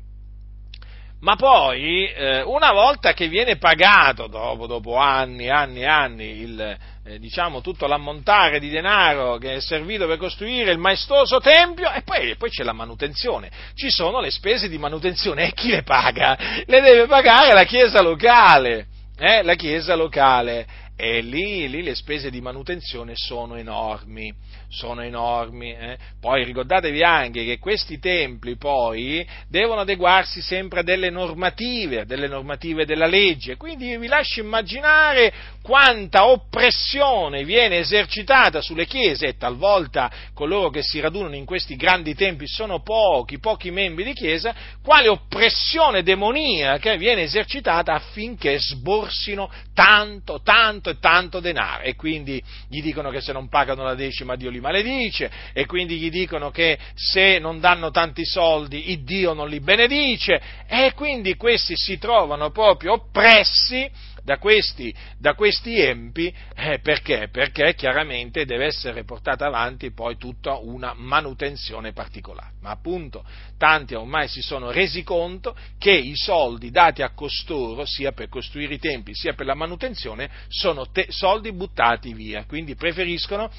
[1.20, 6.26] ma poi eh, una volta che viene pagato, dopo, dopo anni e anni e anni,
[6.42, 11.92] il, eh, diciamo, tutto l'ammontare di denaro che è servito per costruire il maestoso tempio,
[11.92, 15.82] e poi, poi, c'è la manutenzione, ci sono le spese di manutenzione, e chi le
[15.82, 16.38] paga?
[16.66, 18.86] Le deve pagare la chiesa locale,
[19.18, 19.42] eh?
[19.42, 24.34] la chiesa locale, e lì, lì le spese di manutenzione sono enormi
[24.70, 25.72] sono enormi.
[25.74, 25.98] Eh?
[26.20, 32.86] Poi ricordatevi anche che questi templi poi devono adeguarsi sempre a delle normative, delle normative
[32.86, 40.70] della legge, quindi vi lascio immaginare quanta oppressione viene esercitata sulle chiese e talvolta coloro
[40.70, 46.04] che si radunano in questi grandi templi sono pochi, pochi membri di chiesa, quale oppressione
[46.04, 53.22] demoniaca viene esercitata affinché sborsino tanto, tanto e tanto denaro e quindi gli dicono che
[53.22, 57.40] se non pagano la decima Dio li li maledice e quindi gli dicono che se
[57.40, 62.94] non danno tanti soldi il Dio non li benedice e quindi questi si trovano proprio
[62.94, 63.90] oppressi
[64.28, 67.30] da questi, da questi empi, eh, perché?
[67.32, 72.56] Perché chiaramente deve essere portata avanti poi tutta una manutenzione particolare.
[72.60, 73.24] Ma appunto
[73.58, 78.74] tanti ormai si sono resi conto che i soldi dati a costoro, sia per costruire
[78.74, 83.50] i tempi sia per la manutenzione, sono te- soldi buttati via, quindi preferiscono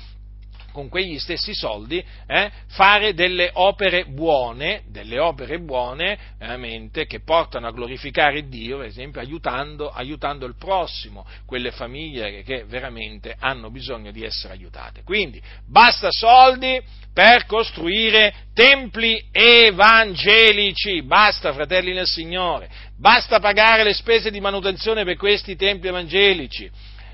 [0.72, 7.66] con quegli stessi soldi eh, fare delle opere buone, delle opere buone veramente che portano
[7.66, 14.10] a glorificare Dio, per esempio aiutando, aiutando il prossimo, quelle famiglie che, veramente hanno bisogno
[14.10, 15.02] di essere aiutate.
[15.02, 16.80] Quindi basta soldi
[17.12, 25.16] per costruire templi evangelici, basta fratelli nel Signore, basta pagare le spese di manutenzione per
[25.16, 26.70] questi templi evangelici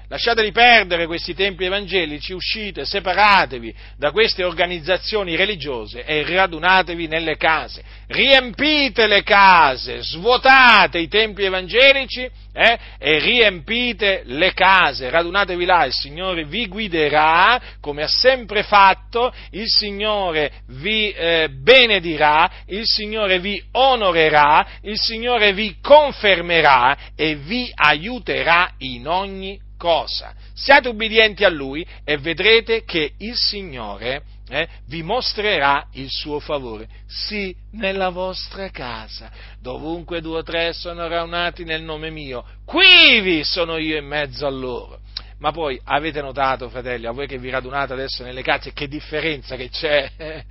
[0.09, 7.83] Lasciateli perdere questi templi evangelici, uscite, separatevi da queste organizzazioni religiose e radunatevi nelle case.
[8.09, 15.95] Riempite le case, svuotate i templi evangelici eh, e riempite le case, radunatevi là, il
[15.95, 23.61] Signore vi guiderà come ha sempre fatto, il Signore vi eh, benedirà, il Signore vi
[23.73, 30.33] onorerà, il Signore vi confermerà e vi aiuterà in ogni cosa.
[30.55, 36.89] Siate ubbidienti a Lui e vedrete che il Signore eh, vi mostrerà il suo favore.
[37.07, 39.31] Sì, nella vostra casa,
[39.61, 44.51] dovunque due o tre sono raunati nel nome mio, quivi sono io in mezzo a
[44.51, 45.01] loro.
[45.41, 49.57] Ma poi avete notato, fratelli, a voi che vi radunate adesso nelle case, che differenza
[49.57, 50.11] che c'è?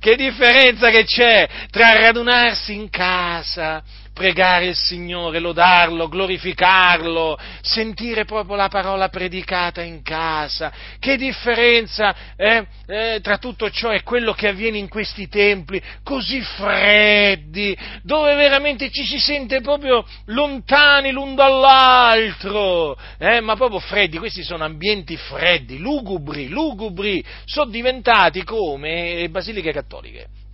[0.00, 3.82] che differenza che c'è tra radunarsi in casa
[4.18, 10.72] pregare il Signore, lodarlo, glorificarlo, sentire proprio la parola predicata in casa.
[10.98, 16.40] Che differenza eh, eh, tra tutto ciò e quello che avviene in questi templi così
[16.40, 24.42] freddi, dove veramente ci si sente proprio lontani l'un dall'altro, eh, ma proprio freddi, questi
[24.42, 30.46] sono ambienti freddi, lugubri, lugubri, sono diventati come basiliche cattoliche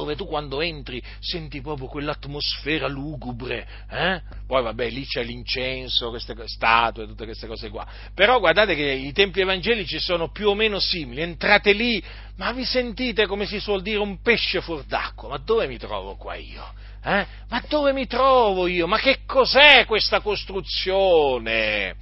[0.00, 4.20] dove tu quando entri senti proprio quell'atmosfera lugubre, eh?
[4.46, 9.12] poi vabbè lì c'è l'incenso, queste statue, tutte queste cose qua, però guardate che i
[9.12, 12.02] templi evangelici sono più o meno simili, entrate lì,
[12.36, 16.16] ma vi sentite come si suol dire un pesce fuor d'acqua, ma dove mi trovo
[16.16, 16.74] qua io?
[17.02, 17.26] Eh?
[17.48, 18.86] Ma dove mi trovo io?
[18.86, 21.94] Ma che cos'è questa costruzione?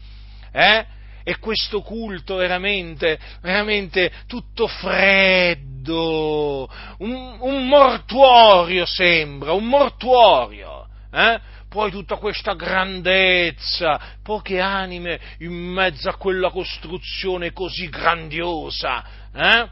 [0.51, 0.87] Eh?
[1.25, 6.69] E questo culto veramente, veramente tutto freddo
[6.99, 10.87] un, un mortuorio sembra, un mortuorio.
[11.11, 11.53] Eh?
[11.75, 19.05] poi tutta questa grandezza, poche anime in mezzo a quella costruzione così grandiosa,
[19.35, 19.69] eh?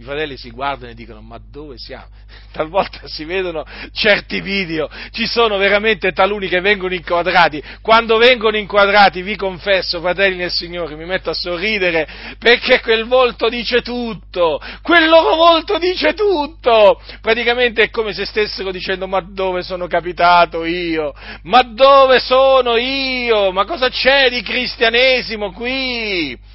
[0.00, 2.06] I fratelli si guardano e dicono ma dove siamo?
[2.52, 9.20] Talvolta si vedono certi video, ci sono veramente taluni che vengono inquadrati, quando vengono inquadrati
[9.20, 15.06] vi confesso, fratelli nel Signore, mi metto a sorridere perché quel volto dice tutto, quel
[15.06, 21.12] loro volto dice tutto, praticamente è come se stessero dicendo ma dove sono capitato io?
[21.42, 23.52] Ma dove sono io?
[23.52, 26.49] Ma cosa c'è di cristianesimo qui?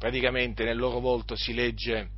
[0.00, 2.08] Praticamente nel loro volto si legge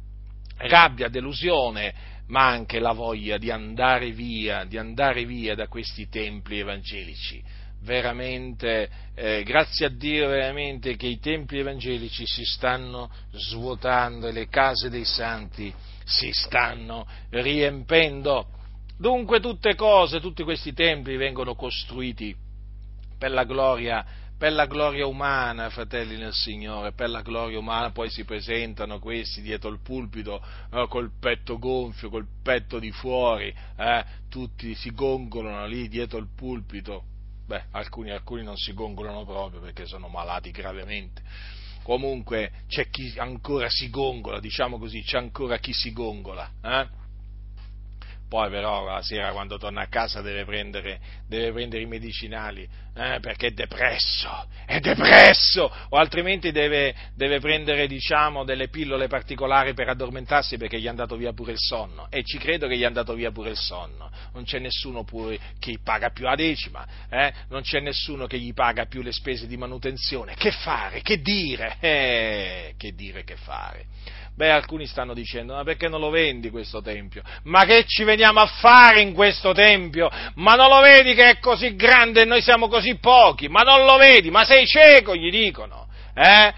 [0.57, 1.93] rabbia, delusione,
[2.28, 7.43] ma anche la voglia di andare via, di andare via da questi templi evangelici.
[7.80, 14.47] Veramente, eh, grazie a Dio veramente che i templi evangelici si stanno svuotando e le
[14.49, 15.74] case dei santi
[16.05, 18.47] si stanno riempendo.
[18.97, 22.33] Dunque tutte cose, tutti questi templi vengono costruiti
[23.18, 24.07] per la gloria
[24.37, 29.41] per la gloria umana, fratelli nel Signore, per la gloria umana poi si presentano questi
[29.41, 35.66] dietro il pulpito eh, col petto gonfio, col petto di fuori, eh, tutti si gongolano
[35.66, 37.05] lì dietro il pulpito.
[37.47, 41.22] Beh, alcuni, alcuni non si gongolano proprio perché sono malati gravemente.
[41.83, 46.49] Comunque c'è chi ancora si gongola, diciamo così, c'è ancora chi si gongola.
[46.62, 47.01] Eh?
[48.33, 53.18] Poi però la sera quando torna a casa deve prendere, deve prendere i medicinali eh,
[53.20, 59.91] perché è depresso, è depresso, o altrimenti deve, deve prendere diciamo, delle pillole particolari per
[59.91, 62.07] addormentarsi perché gli è andato via pure il sonno.
[62.09, 65.39] E ci credo che gli è andato via pure il sonno, non c'è nessuno pure
[65.59, 67.33] che paga più la decima, eh?
[67.49, 71.76] non c'è nessuno che gli paga più le spese di manutenzione, che fare, che dire,
[71.80, 73.87] eh, che dire, che fare.
[74.35, 77.22] Beh, alcuni stanno dicendo, ma perché non lo vendi questo tempio?
[77.45, 80.11] Ma che ci veniamo a fare in questo tempio?
[80.37, 83.49] Ma non lo vedi che è così grande e noi siamo così pochi?
[83.49, 84.30] Ma non lo vedi?
[84.30, 85.87] Ma sei cieco, gli dicono.
[86.14, 86.53] Eh?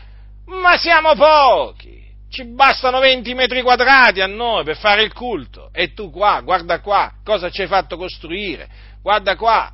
[0.46, 2.02] Ma siamo pochi.
[2.30, 5.70] Ci bastano 20 metri quadrati a noi per fare il culto.
[5.72, 8.68] E tu qua, guarda qua, cosa ci hai fatto costruire?
[9.02, 9.70] Guarda qua,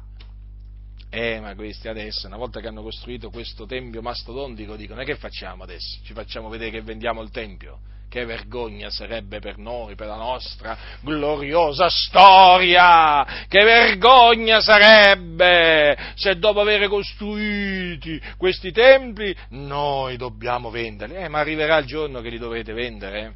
[1.12, 5.16] eh, ma questi adesso, una volta che hanno costruito questo tempio mastodontico, dicono: e che
[5.16, 5.98] facciamo adesso?
[6.04, 7.80] Ci facciamo vedere che vendiamo il tempio?
[8.08, 13.26] Che vergogna sarebbe per noi, per la nostra gloriosa storia!
[13.48, 21.16] Che vergogna sarebbe se dopo aver costruiti questi templi noi dobbiamo venderli.
[21.16, 23.32] Eh, ma arriverà il giorno che li dovrete vendere, eh?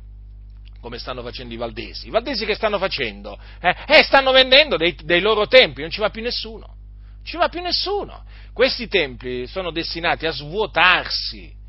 [0.81, 2.07] come stanno facendo i valdesi.
[2.07, 3.37] I valdesi che stanno facendo?
[3.61, 6.83] Eh, eh stanno vendendo dei, dei loro templi, non ci va più nessuno.
[7.25, 8.25] Ci va più nessuno.
[8.53, 11.63] Questi templi sono destinati a svuotarsi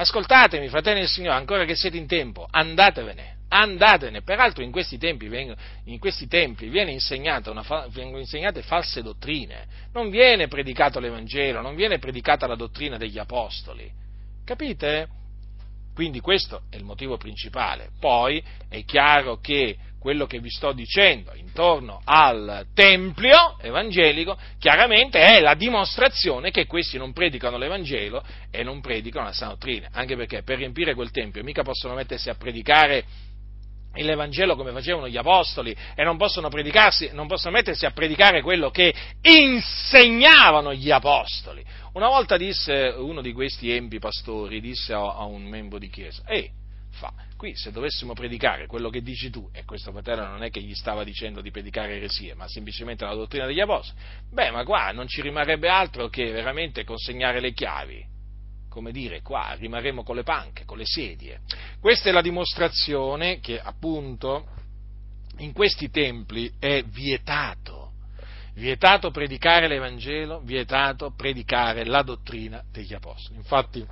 [0.00, 4.22] Ascoltatemi, fratelli del Signore, ancora che siete in tempo, andatevene, andatevene.
[4.22, 5.28] Peraltro in questi tempi,
[5.86, 6.96] in questi templi viene
[7.46, 13.18] una, vengono insegnate false dottrine, non viene predicato l'Evangelo, non viene predicata la dottrina degli
[13.18, 13.90] Apostoli.
[14.44, 15.08] Capite?
[15.92, 17.90] Quindi questo è il motivo principale.
[17.98, 25.40] Poi è chiaro che quello che vi sto dicendo intorno al Tempio evangelico, chiaramente è
[25.40, 30.42] la dimostrazione che questi non predicano l'Evangelo e non predicano la sana dottrina, anche perché
[30.42, 33.04] per riempire quel Tempio mica possono mettersi a predicare
[33.94, 36.48] l'Evangelo come facevano gli Apostoli e non possono,
[37.12, 41.64] non possono mettersi a predicare quello che insegnavano gli Apostoli.
[41.94, 46.48] Una volta disse uno di questi empi pastori, disse a, un membro di chiesa, ehi,
[46.98, 47.12] fa.
[47.36, 50.74] Qui se dovessimo predicare quello che dici tu, e questo fratello non è che gli
[50.74, 53.98] stava dicendo di predicare eresie, ma semplicemente la dottrina degli apostoli,
[54.30, 58.16] beh, ma qua non ci rimarrebbe altro che veramente consegnare le chiavi.
[58.68, 61.40] Come dire, qua rimarremo con le panche, con le sedie.
[61.80, 64.46] Questa è la dimostrazione che appunto
[65.38, 67.92] in questi templi è vietato,
[68.54, 73.38] vietato predicare l'Evangelo, vietato predicare la dottrina degli apostoli.
[73.38, 73.86] Infatti,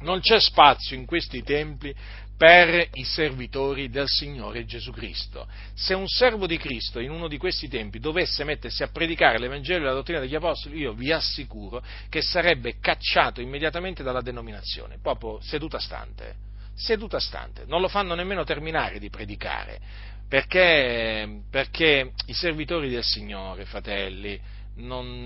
[0.00, 1.94] non c'è spazio in questi templi
[2.36, 5.46] per i servitori del Signore Gesù Cristo.
[5.74, 9.84] Se un servo di Cristo in uno di questi tempi dovesse mettersi a predicare l'Evangelo
[9.84, 15.40] e la dottrina degli Apostoli, io vi assicuro che sarebbe cacciato immediatamente dalla denominazione, proprio
[15.40, 16.44] seduta stante.
[16.74, 19.80] Seduta stante, non lo fanno nemmeno terminare di predicare,
[20.28, 24.38] perché, perché i servitori del Signore, fratelli,
[24.76, 25.22] non,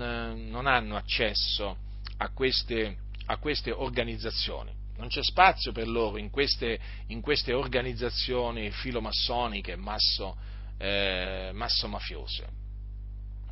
[0.47, 1.75] non hanno accesso
[2.19, 2.95] a queste
[3.31, 4.71] a queste organizzazioni.
[4.97, 10.37] Non c'è spazio per loro in queste, in queste organizzazioni filomassoniche, masso,
[10.77, 12.47] eh, masso mafiose.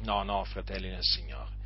[0.02, 1.58] No, no, fratelli nel Signore.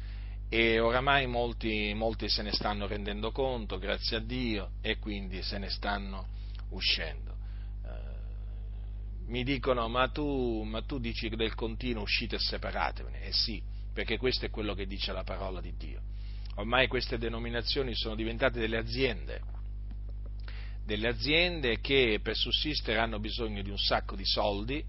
[0.49, 5.57] E oramai molti, molti se ne stanno rendendo conto, grazie a Dio, e quindi se
[5.57, 6.27] ne stanno
[6.69, 7.33] uscendo
[9.27, 13.61] mi dicono ma tu, ma tu, dici del continuo uscite e separatevene, eh sì,
[13.93, 16.01] perché questo è quello che dice la parola di Dio.
[16.55, 19.41] Ormai queste denominazioni sono diventate delle aziende,
[20.85, 24.83] delle aziende che per sussistere hanno bisogno di un sacco di soldi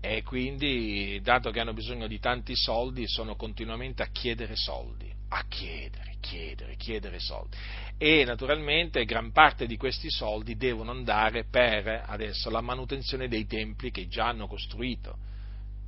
[0.00, 5.46] e quindi, dato che hanno bisogno di tanti soldi, sono continuamente a chiedere soldi, a
[5.48, 7.56] chiedere, chiedere, chiedere soldi.
[7.96, 13.90] E naturalmente gran parte di questi soldi devono andare per adesso la manutenzione dei templi
[13.90, 15.16] che già hanno costruito.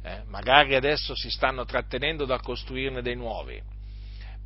[0.02, 0.22] Eh?
[0.28, 3.60] Magari adesso si stanno trattenendo da costruirne dei nuovi,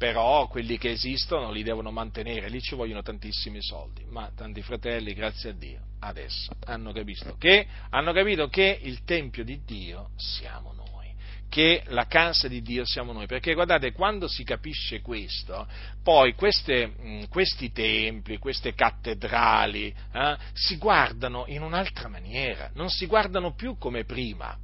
[0.00, 5.12] però quelli che esistono li devono mantenere, lì ci vogliono tantissimi soldi, ma tanti fratelli,
[5.12, 10.72] grazie a Dio, adesso hanno capito che, hanno capito che il Tempio di Dio siamo
[10.72, 11.12] noi,
[11.50, 15.68] che la casa di Dio siamo noi, perché guardate, quando si capisce questo,
[16.02, 23.52] poi queste, questi templi, queste cattedrali, eh, si guardano in un'altra maniera, non si guardano
[23.52, 24.56] più come prima,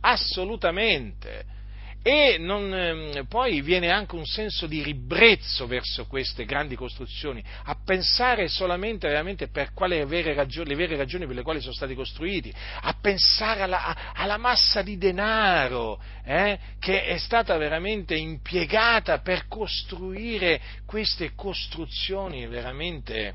[0.00, 1.60] assolutamente
[2.02, 7.76] e non, ehm, poi viene anche un senso di ribrezzo verso queste grandi costruzioni, a
[7.84, 12.94] pensare solamente veramente per ragioni, le vere ragioni per le quali sono stati costruiti, a
[13.00, 21.32] pensare alla, alla massa di denaro eh, che è stata veramente impiegata per costruire queste
[21.36, 23.34] costruzioni veramente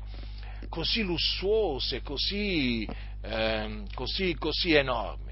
[0.68, 2.86] così lussuose, così,
[3.22, 5.27] eh, così, così enormi.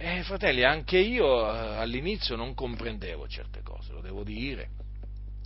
[0.00, 4.68] Eh, fratelli, anche io eh, all'inizio non comprendevo certe cose, lo devo dire.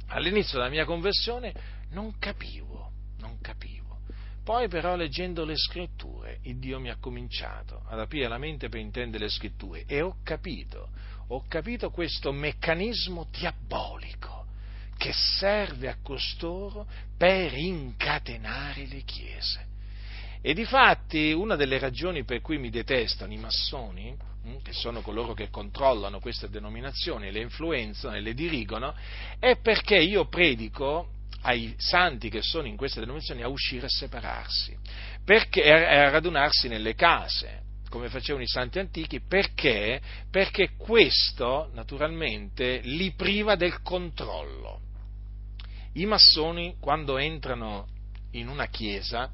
[0.09, 1.55] All'inizio della mia conversione
[1.93, 2.91] non capivo,
[3.21, 4.01] non capivo.
[4.45, 8.81] Poi però leggendo le scritture, il Dio mi ha cominciato ad aprire la mente per
[8.81, 10.91] intendere le scritture e ho capito,
[11.29, 14.45] ho capito questo meccanismo diabolico
[14.99, 16.87] che serve a costoro
[17.17, 19.72] per incatenare le chiese.
[20.43, 25.35] E difatti una delle ragioni per cui mi detestano i massoni Mm, che sono coloro
[25.35, 28.93] che controllano queste denominazioni, le influenzano e le dirigono,
[29.39, 31.11] è perché io predico
[31.43, 34.77] ai santi che sono in queste denominazioni a uscire a separarsi,
[35.25, 40.01] perché, a radunarsi nelle case, come facevano i santi antichi, perché?
[40.29, 44.81] Perché questo naturalmente li priva del controllo.
[45.93, 47.87] I massoni quando entrano
[48.33, 49.31] in una chiesa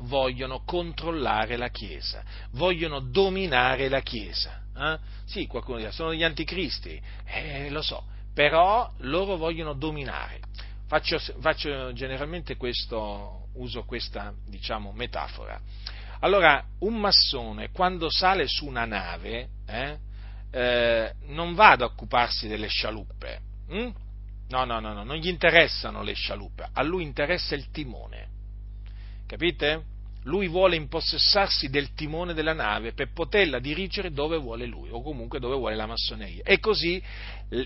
[0.00, 2.22] vogliono controllare la Chiesa,
[2.52, 4.62] vogliono dominare la Chiesa.
[4.76, 4.98] Eh?
[5.24, 10.40] Sì, qualcuno dirà, sono gli anticristi, eh, lo so, però loro vogliono dominare.
[10.86, 15.58] Faccio, faccio generalmente questo, uso questa, diciamo, metafora.
[16.20, 19.98] Allora, un massone quando sale su una nave eh,
[20.50, 23.40] eh, non va ad occuparsi delle scialuppe.
[23.68, 23.92] Hm?
[24.48, 28.28] No, no, no, no, non gli interessano le scialuppe, a lui interessa il timone.
[29.34, 29.82] Capite?
[30.26, 35.40] Lui vuole impossessarsi del timone della nave per poterla dirigere dove vuole lui, o comunque
[35.40, 36.44] dove vuole la massoneria.
[36.44, 37.02] E così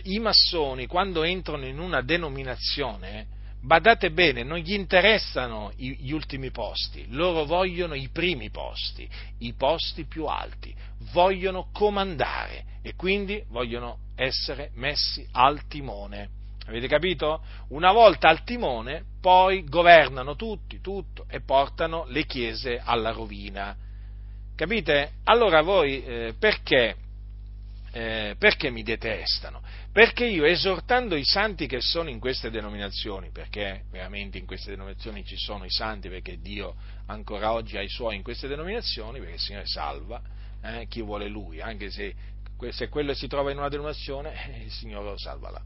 [0.05, 3.27] i massoni, quando entrano in una denominazione,
[3.61, 9.07] badate bene, non gli interessano gli ultimi posti, loro vogliono i primi posti,
[9.41, 10.75] i posti più alti,
[11.13, 16.38] vogliono comandare e quindi vogliono essere messi al timone.
[16.69, 17.43] Avete capito?
[17.69, 23.75] Una volta al timone, poi governano tutti, tutto, e portano le chiese alla rovina.
[24.55, 25.13] Capite?
[25.25, 26.95] Allora voi eh, perché,
[27.93, 29.63] eh, perché mi detestano?
[29.91, 35.25] Perché io esortando i santi che sono in queste denominazioni, perché veramente in queste denominazioni
[35.25, 36.75] ci sono i santi, perché Dio
[37.07, 40.21] ancora oggi ha i suoi in queste denominazioni, perché il Signore salva
[40.63, 42.15] eh, chi vuole Lui, anche se,
[42.69, 45.63] se quello si trova in una denominazione, eh, il Signore lo salva là.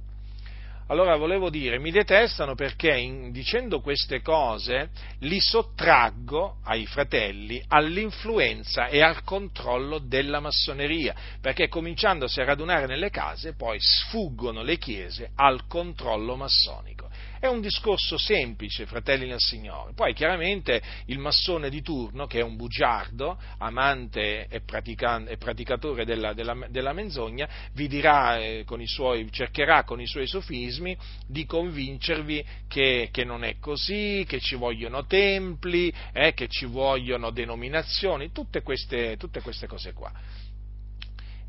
[0.87, 8.89] Allora volevo dire, mi detestano perché in, dicendo queste cose li sottraggo ai fratelli all'influenza
[8.89, 15.31] e al controllo della massoneria, perché cominciandosi a radunare nelle case poi sfuggono le chiese
[15.37, 17.09] al controllo massonico.
[17.43, 19.95] È un discorso semplice, fratelli nel Signore.
[19.95, 26.35] Poi chiaramente il massone di turno, che è un bugiardo, amante e, e praticatore della,
[26.35, 32.45] della, della, menzogna, vi dirà, eh, con suoi, cercherà con i suoi sofismi di convincervi
[32.69, 38.63] che, che, non è così, che ci vogliono templi, eh, che ci vogliono denominazioni, tutte
[38.63, 40.13] queste, tutte queste cose qua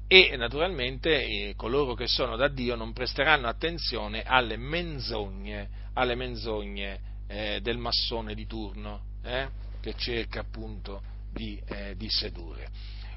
[0.06, 7.00] e naturalmente eh, coloro che sono da Dio non presteranno attenzione alle menzogne, alle menzogne
[7.28, 9.48] eh, del massone di turno eh,
[9.82, 11.02] che cerca appunto
[11.32, 12.70] di, eh, di, sedurre.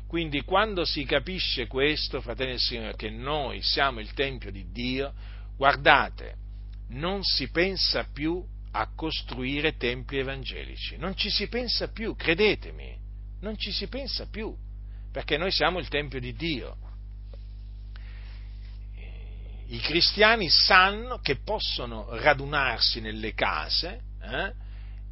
[0.07, 5.12] Quindi quando si capisce questo, fratelli e signori, che noi siamo il Tempio di Dio,
[5.57, 6.36] guardate,
[6.90, 8.43] non si pensa più
[8.73, 12.97] a costruire templi evangelici, non ci si pensa più, credetemi,
[13.40, 14.55] non ci si pensa più,
[15.11, 16.77] perché noi siamo il Tempio di Dio
[19.68, 24.52] i cristiani sanno che possono radunarsi nelle case eh,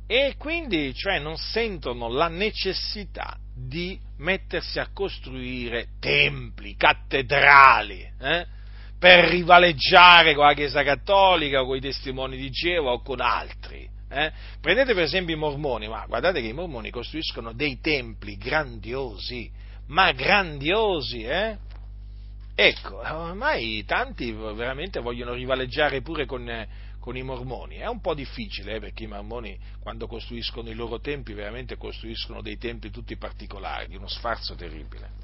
[0.07, 8.47] e quindi cioè, non sentono la necessità di mettersi a costruire templi, cattedrali, eh,
[8.99, 13.89] per rivaleggiare con la Chiesa Cattolica, con i testimoni di Geova o con altri.
[14.09, 14.33] Eh?
[14.61, 19.51] Prendete per esempio i mormoni, ma guardate che i mormoni costruiscono dei templi grandiosi,
[19.89, 21.59] ma grandiosi, eh?
[22.57, 26.67] Ecco, ormai tanti veramente vogliono rivaleggiare pure con,
[27.01, 27.79] con i mormoni.
[27.79, 32.43] È un po' difficile eh, perché i mormoni quando costruiscono i loro templi veramente costruiscono
[32.43, 35.24] dei templi tutti particolari, di uno sfarzo terribile.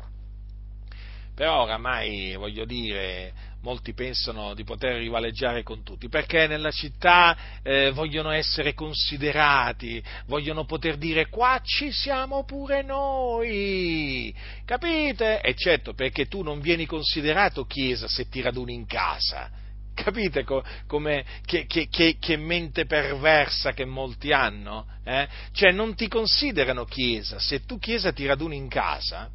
[1.40, 7.92] Però oramai, voglio dire, molti pensano di poter rivaleggiare con tutti, perché nella città eh,
[7.92, 14.34] vogliono essere considerati, vogliono poter dire qua ci siamo pure noi,
[14.66, 15.40] capite?
[15.40, 19.50] E certo, perché tu non vieni considerato chiesa se ti raduni in casa.
[19.94, 20.44] Capite
[20.86, 24.86] come, che, che, che, che, mente perversa che molti hanno?
[25.04, 25.26] Eh?
[25.52, 29.30] Cioè non ti considerano chiesa, se tu chiesa ti raduni in casa,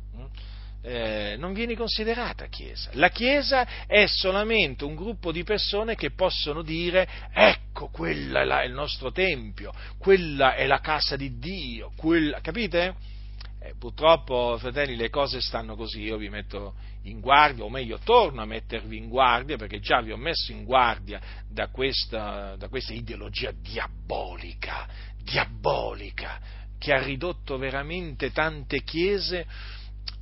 [0.87, 2.91] eh, non viene considerata Chiesa.
[2.93, 8.61] La Chiesa è solamente un gruppo di persone che possono dire ecco, quella è, la,
[8.61, 13.13] è il nostro Tempio, quella è la casa di Dio, quella, capite?
[13.59, 16.75] Eh, purtroppo, fratelli, le cose stanno così, io vi metto
[17.05, 20.65] in guardia, o meglio, torno a mettervi in guardia, perché già vi ho messo in
[20.65, 24.87] guardia da questa, da questa ideologia diabolica,
[25.17, 26.39] diabolica,
[26.77, 29.47] che ha ridotto veramente tante chiese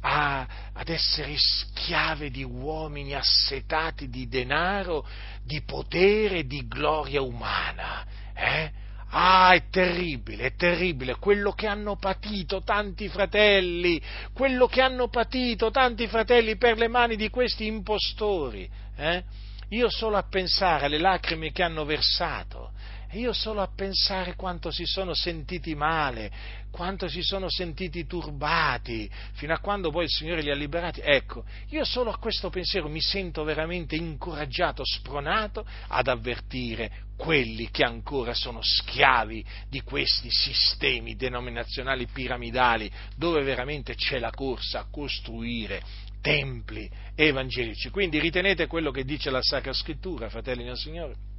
[0.05, 5.07] a, ad essere schiave di uomini assetati di denaro,
[5.43, 8.05] di potere, di gloria umana.
[8.33, 8.71] Eh?
[9.15, 14.01] Ah, è terribile, è terribile quello che hanno patito tanti fratelli,
[14.33, 18.67] quello che hanno patito tanti fratelli per le mani di questi impostori.
[18.97, 19.23] Eh?
[19.69, 22.72] Io solo a pensare alle lacrime che hanno versato,
[23.13, 26.31] e io solo a pensare quanto si sono sentiti male,
[26.71, 30.99] quanto si sono sentiti turbati, fino a quando poi il Signore li ha liberati.
[31.03, 37.83] Ecco, io solo a questo pensiero mi sento veramente incoraggiato, spronato ad avvertire quelli che
[37.83, 45.83] ancora sono schiavi di questi sistemi denominazionali piramidali, dove veramente c'è la corsa a costruire
[46.19, 47.91] templi evangelici.
[47.91, 51.31] Quindi ritenete quello che dice la Sacra Scrittura, fratelli del Signore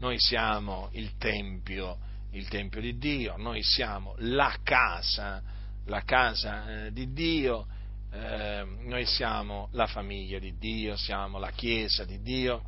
[0.00, 1.98] noi siamo il Tempio,
[2.32, 5.42] il Tempio di Dio, noi siamo la casa,
[5.86, 7.66] la casa eh, di Dio,
[8.10, 12.62] eh, noi siamo la famiglia di Dio, siamo la Chiesa di Dio.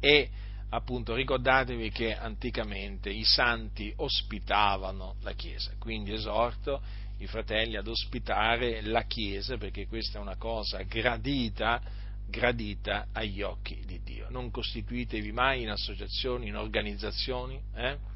[0.00, 0.30] E
[0.70, 6.80] appunto ricordatevi che anticamente i santi ospitavano la Chiesa, quindi esorto
[7.18, 13.82] i fratelli ad ospitare la Chiesa perché questa è una cosa gradita gradita agli occhi
[13.86, 14.28] di Dio.
[14.30, 18.14] Non costituitevi mai in associazioni, in organizzazioni, eh?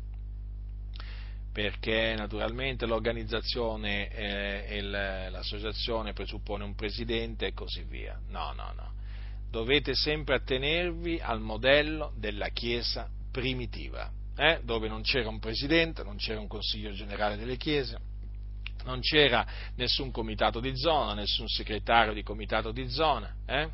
[1.52, 8.18] perché naturalmente l'organizzazione eh, e l'associazione presuppone un presidente e così via.
[8.28, 8.92] No, no, no.
[9.50, 14.60] Dovete sempre attenervi al modello della Chiesa primitiva, eh?
[14.62, 17.98] dove non c'era un presidente, non c'era un consiglio generale delle chiese,
[18.84, 23.34] non c'era nessun comitato di zona, nessun segretario di comitato di zona.
[23.44, 23.68] Eh?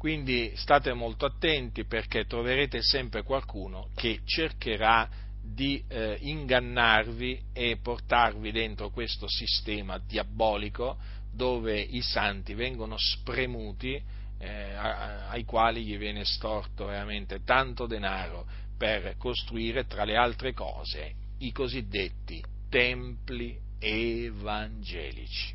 [0.00, 5.06] Quindi state molto attenti perché troverete sempre qualcuno che cercherà
[5.42, 10.96] di eh, ingannarvi e portarvi dentro questo sistema diabolico
[11.30, 14.02] dove i santi vengono spremuti,
[14.38, 18.46] eh, ai quali gli viene storto veramente tanto denaro
[18.78, 25.54] per costruire, tra le altre cose, i cosiddetti templi evangelici.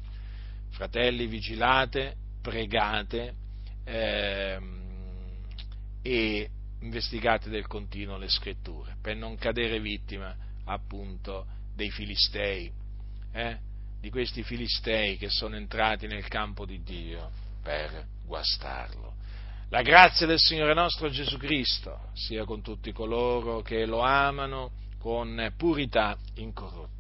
[0.69, 3.43] Fratelli, vigilate, pregate,
[3.85, 4.59] eh,
[6.01, 6.49] e
[6.81, 10.35] investigate del continuo le scritture per non cadere vittima
[10.65, 12.71] appunto dei filistei,
[13.31, 13.57] eh?
[13.99, 17.31] di questi filistei che sono entrati nel campo di Dio
[17.61, 19.13] per guastarlo.
[19.69, 25.53] La grazia del Signore nostro Gesù Cristo sia con tutti coloro che lo amano con
[25.57, 26.94] purità incorrotta.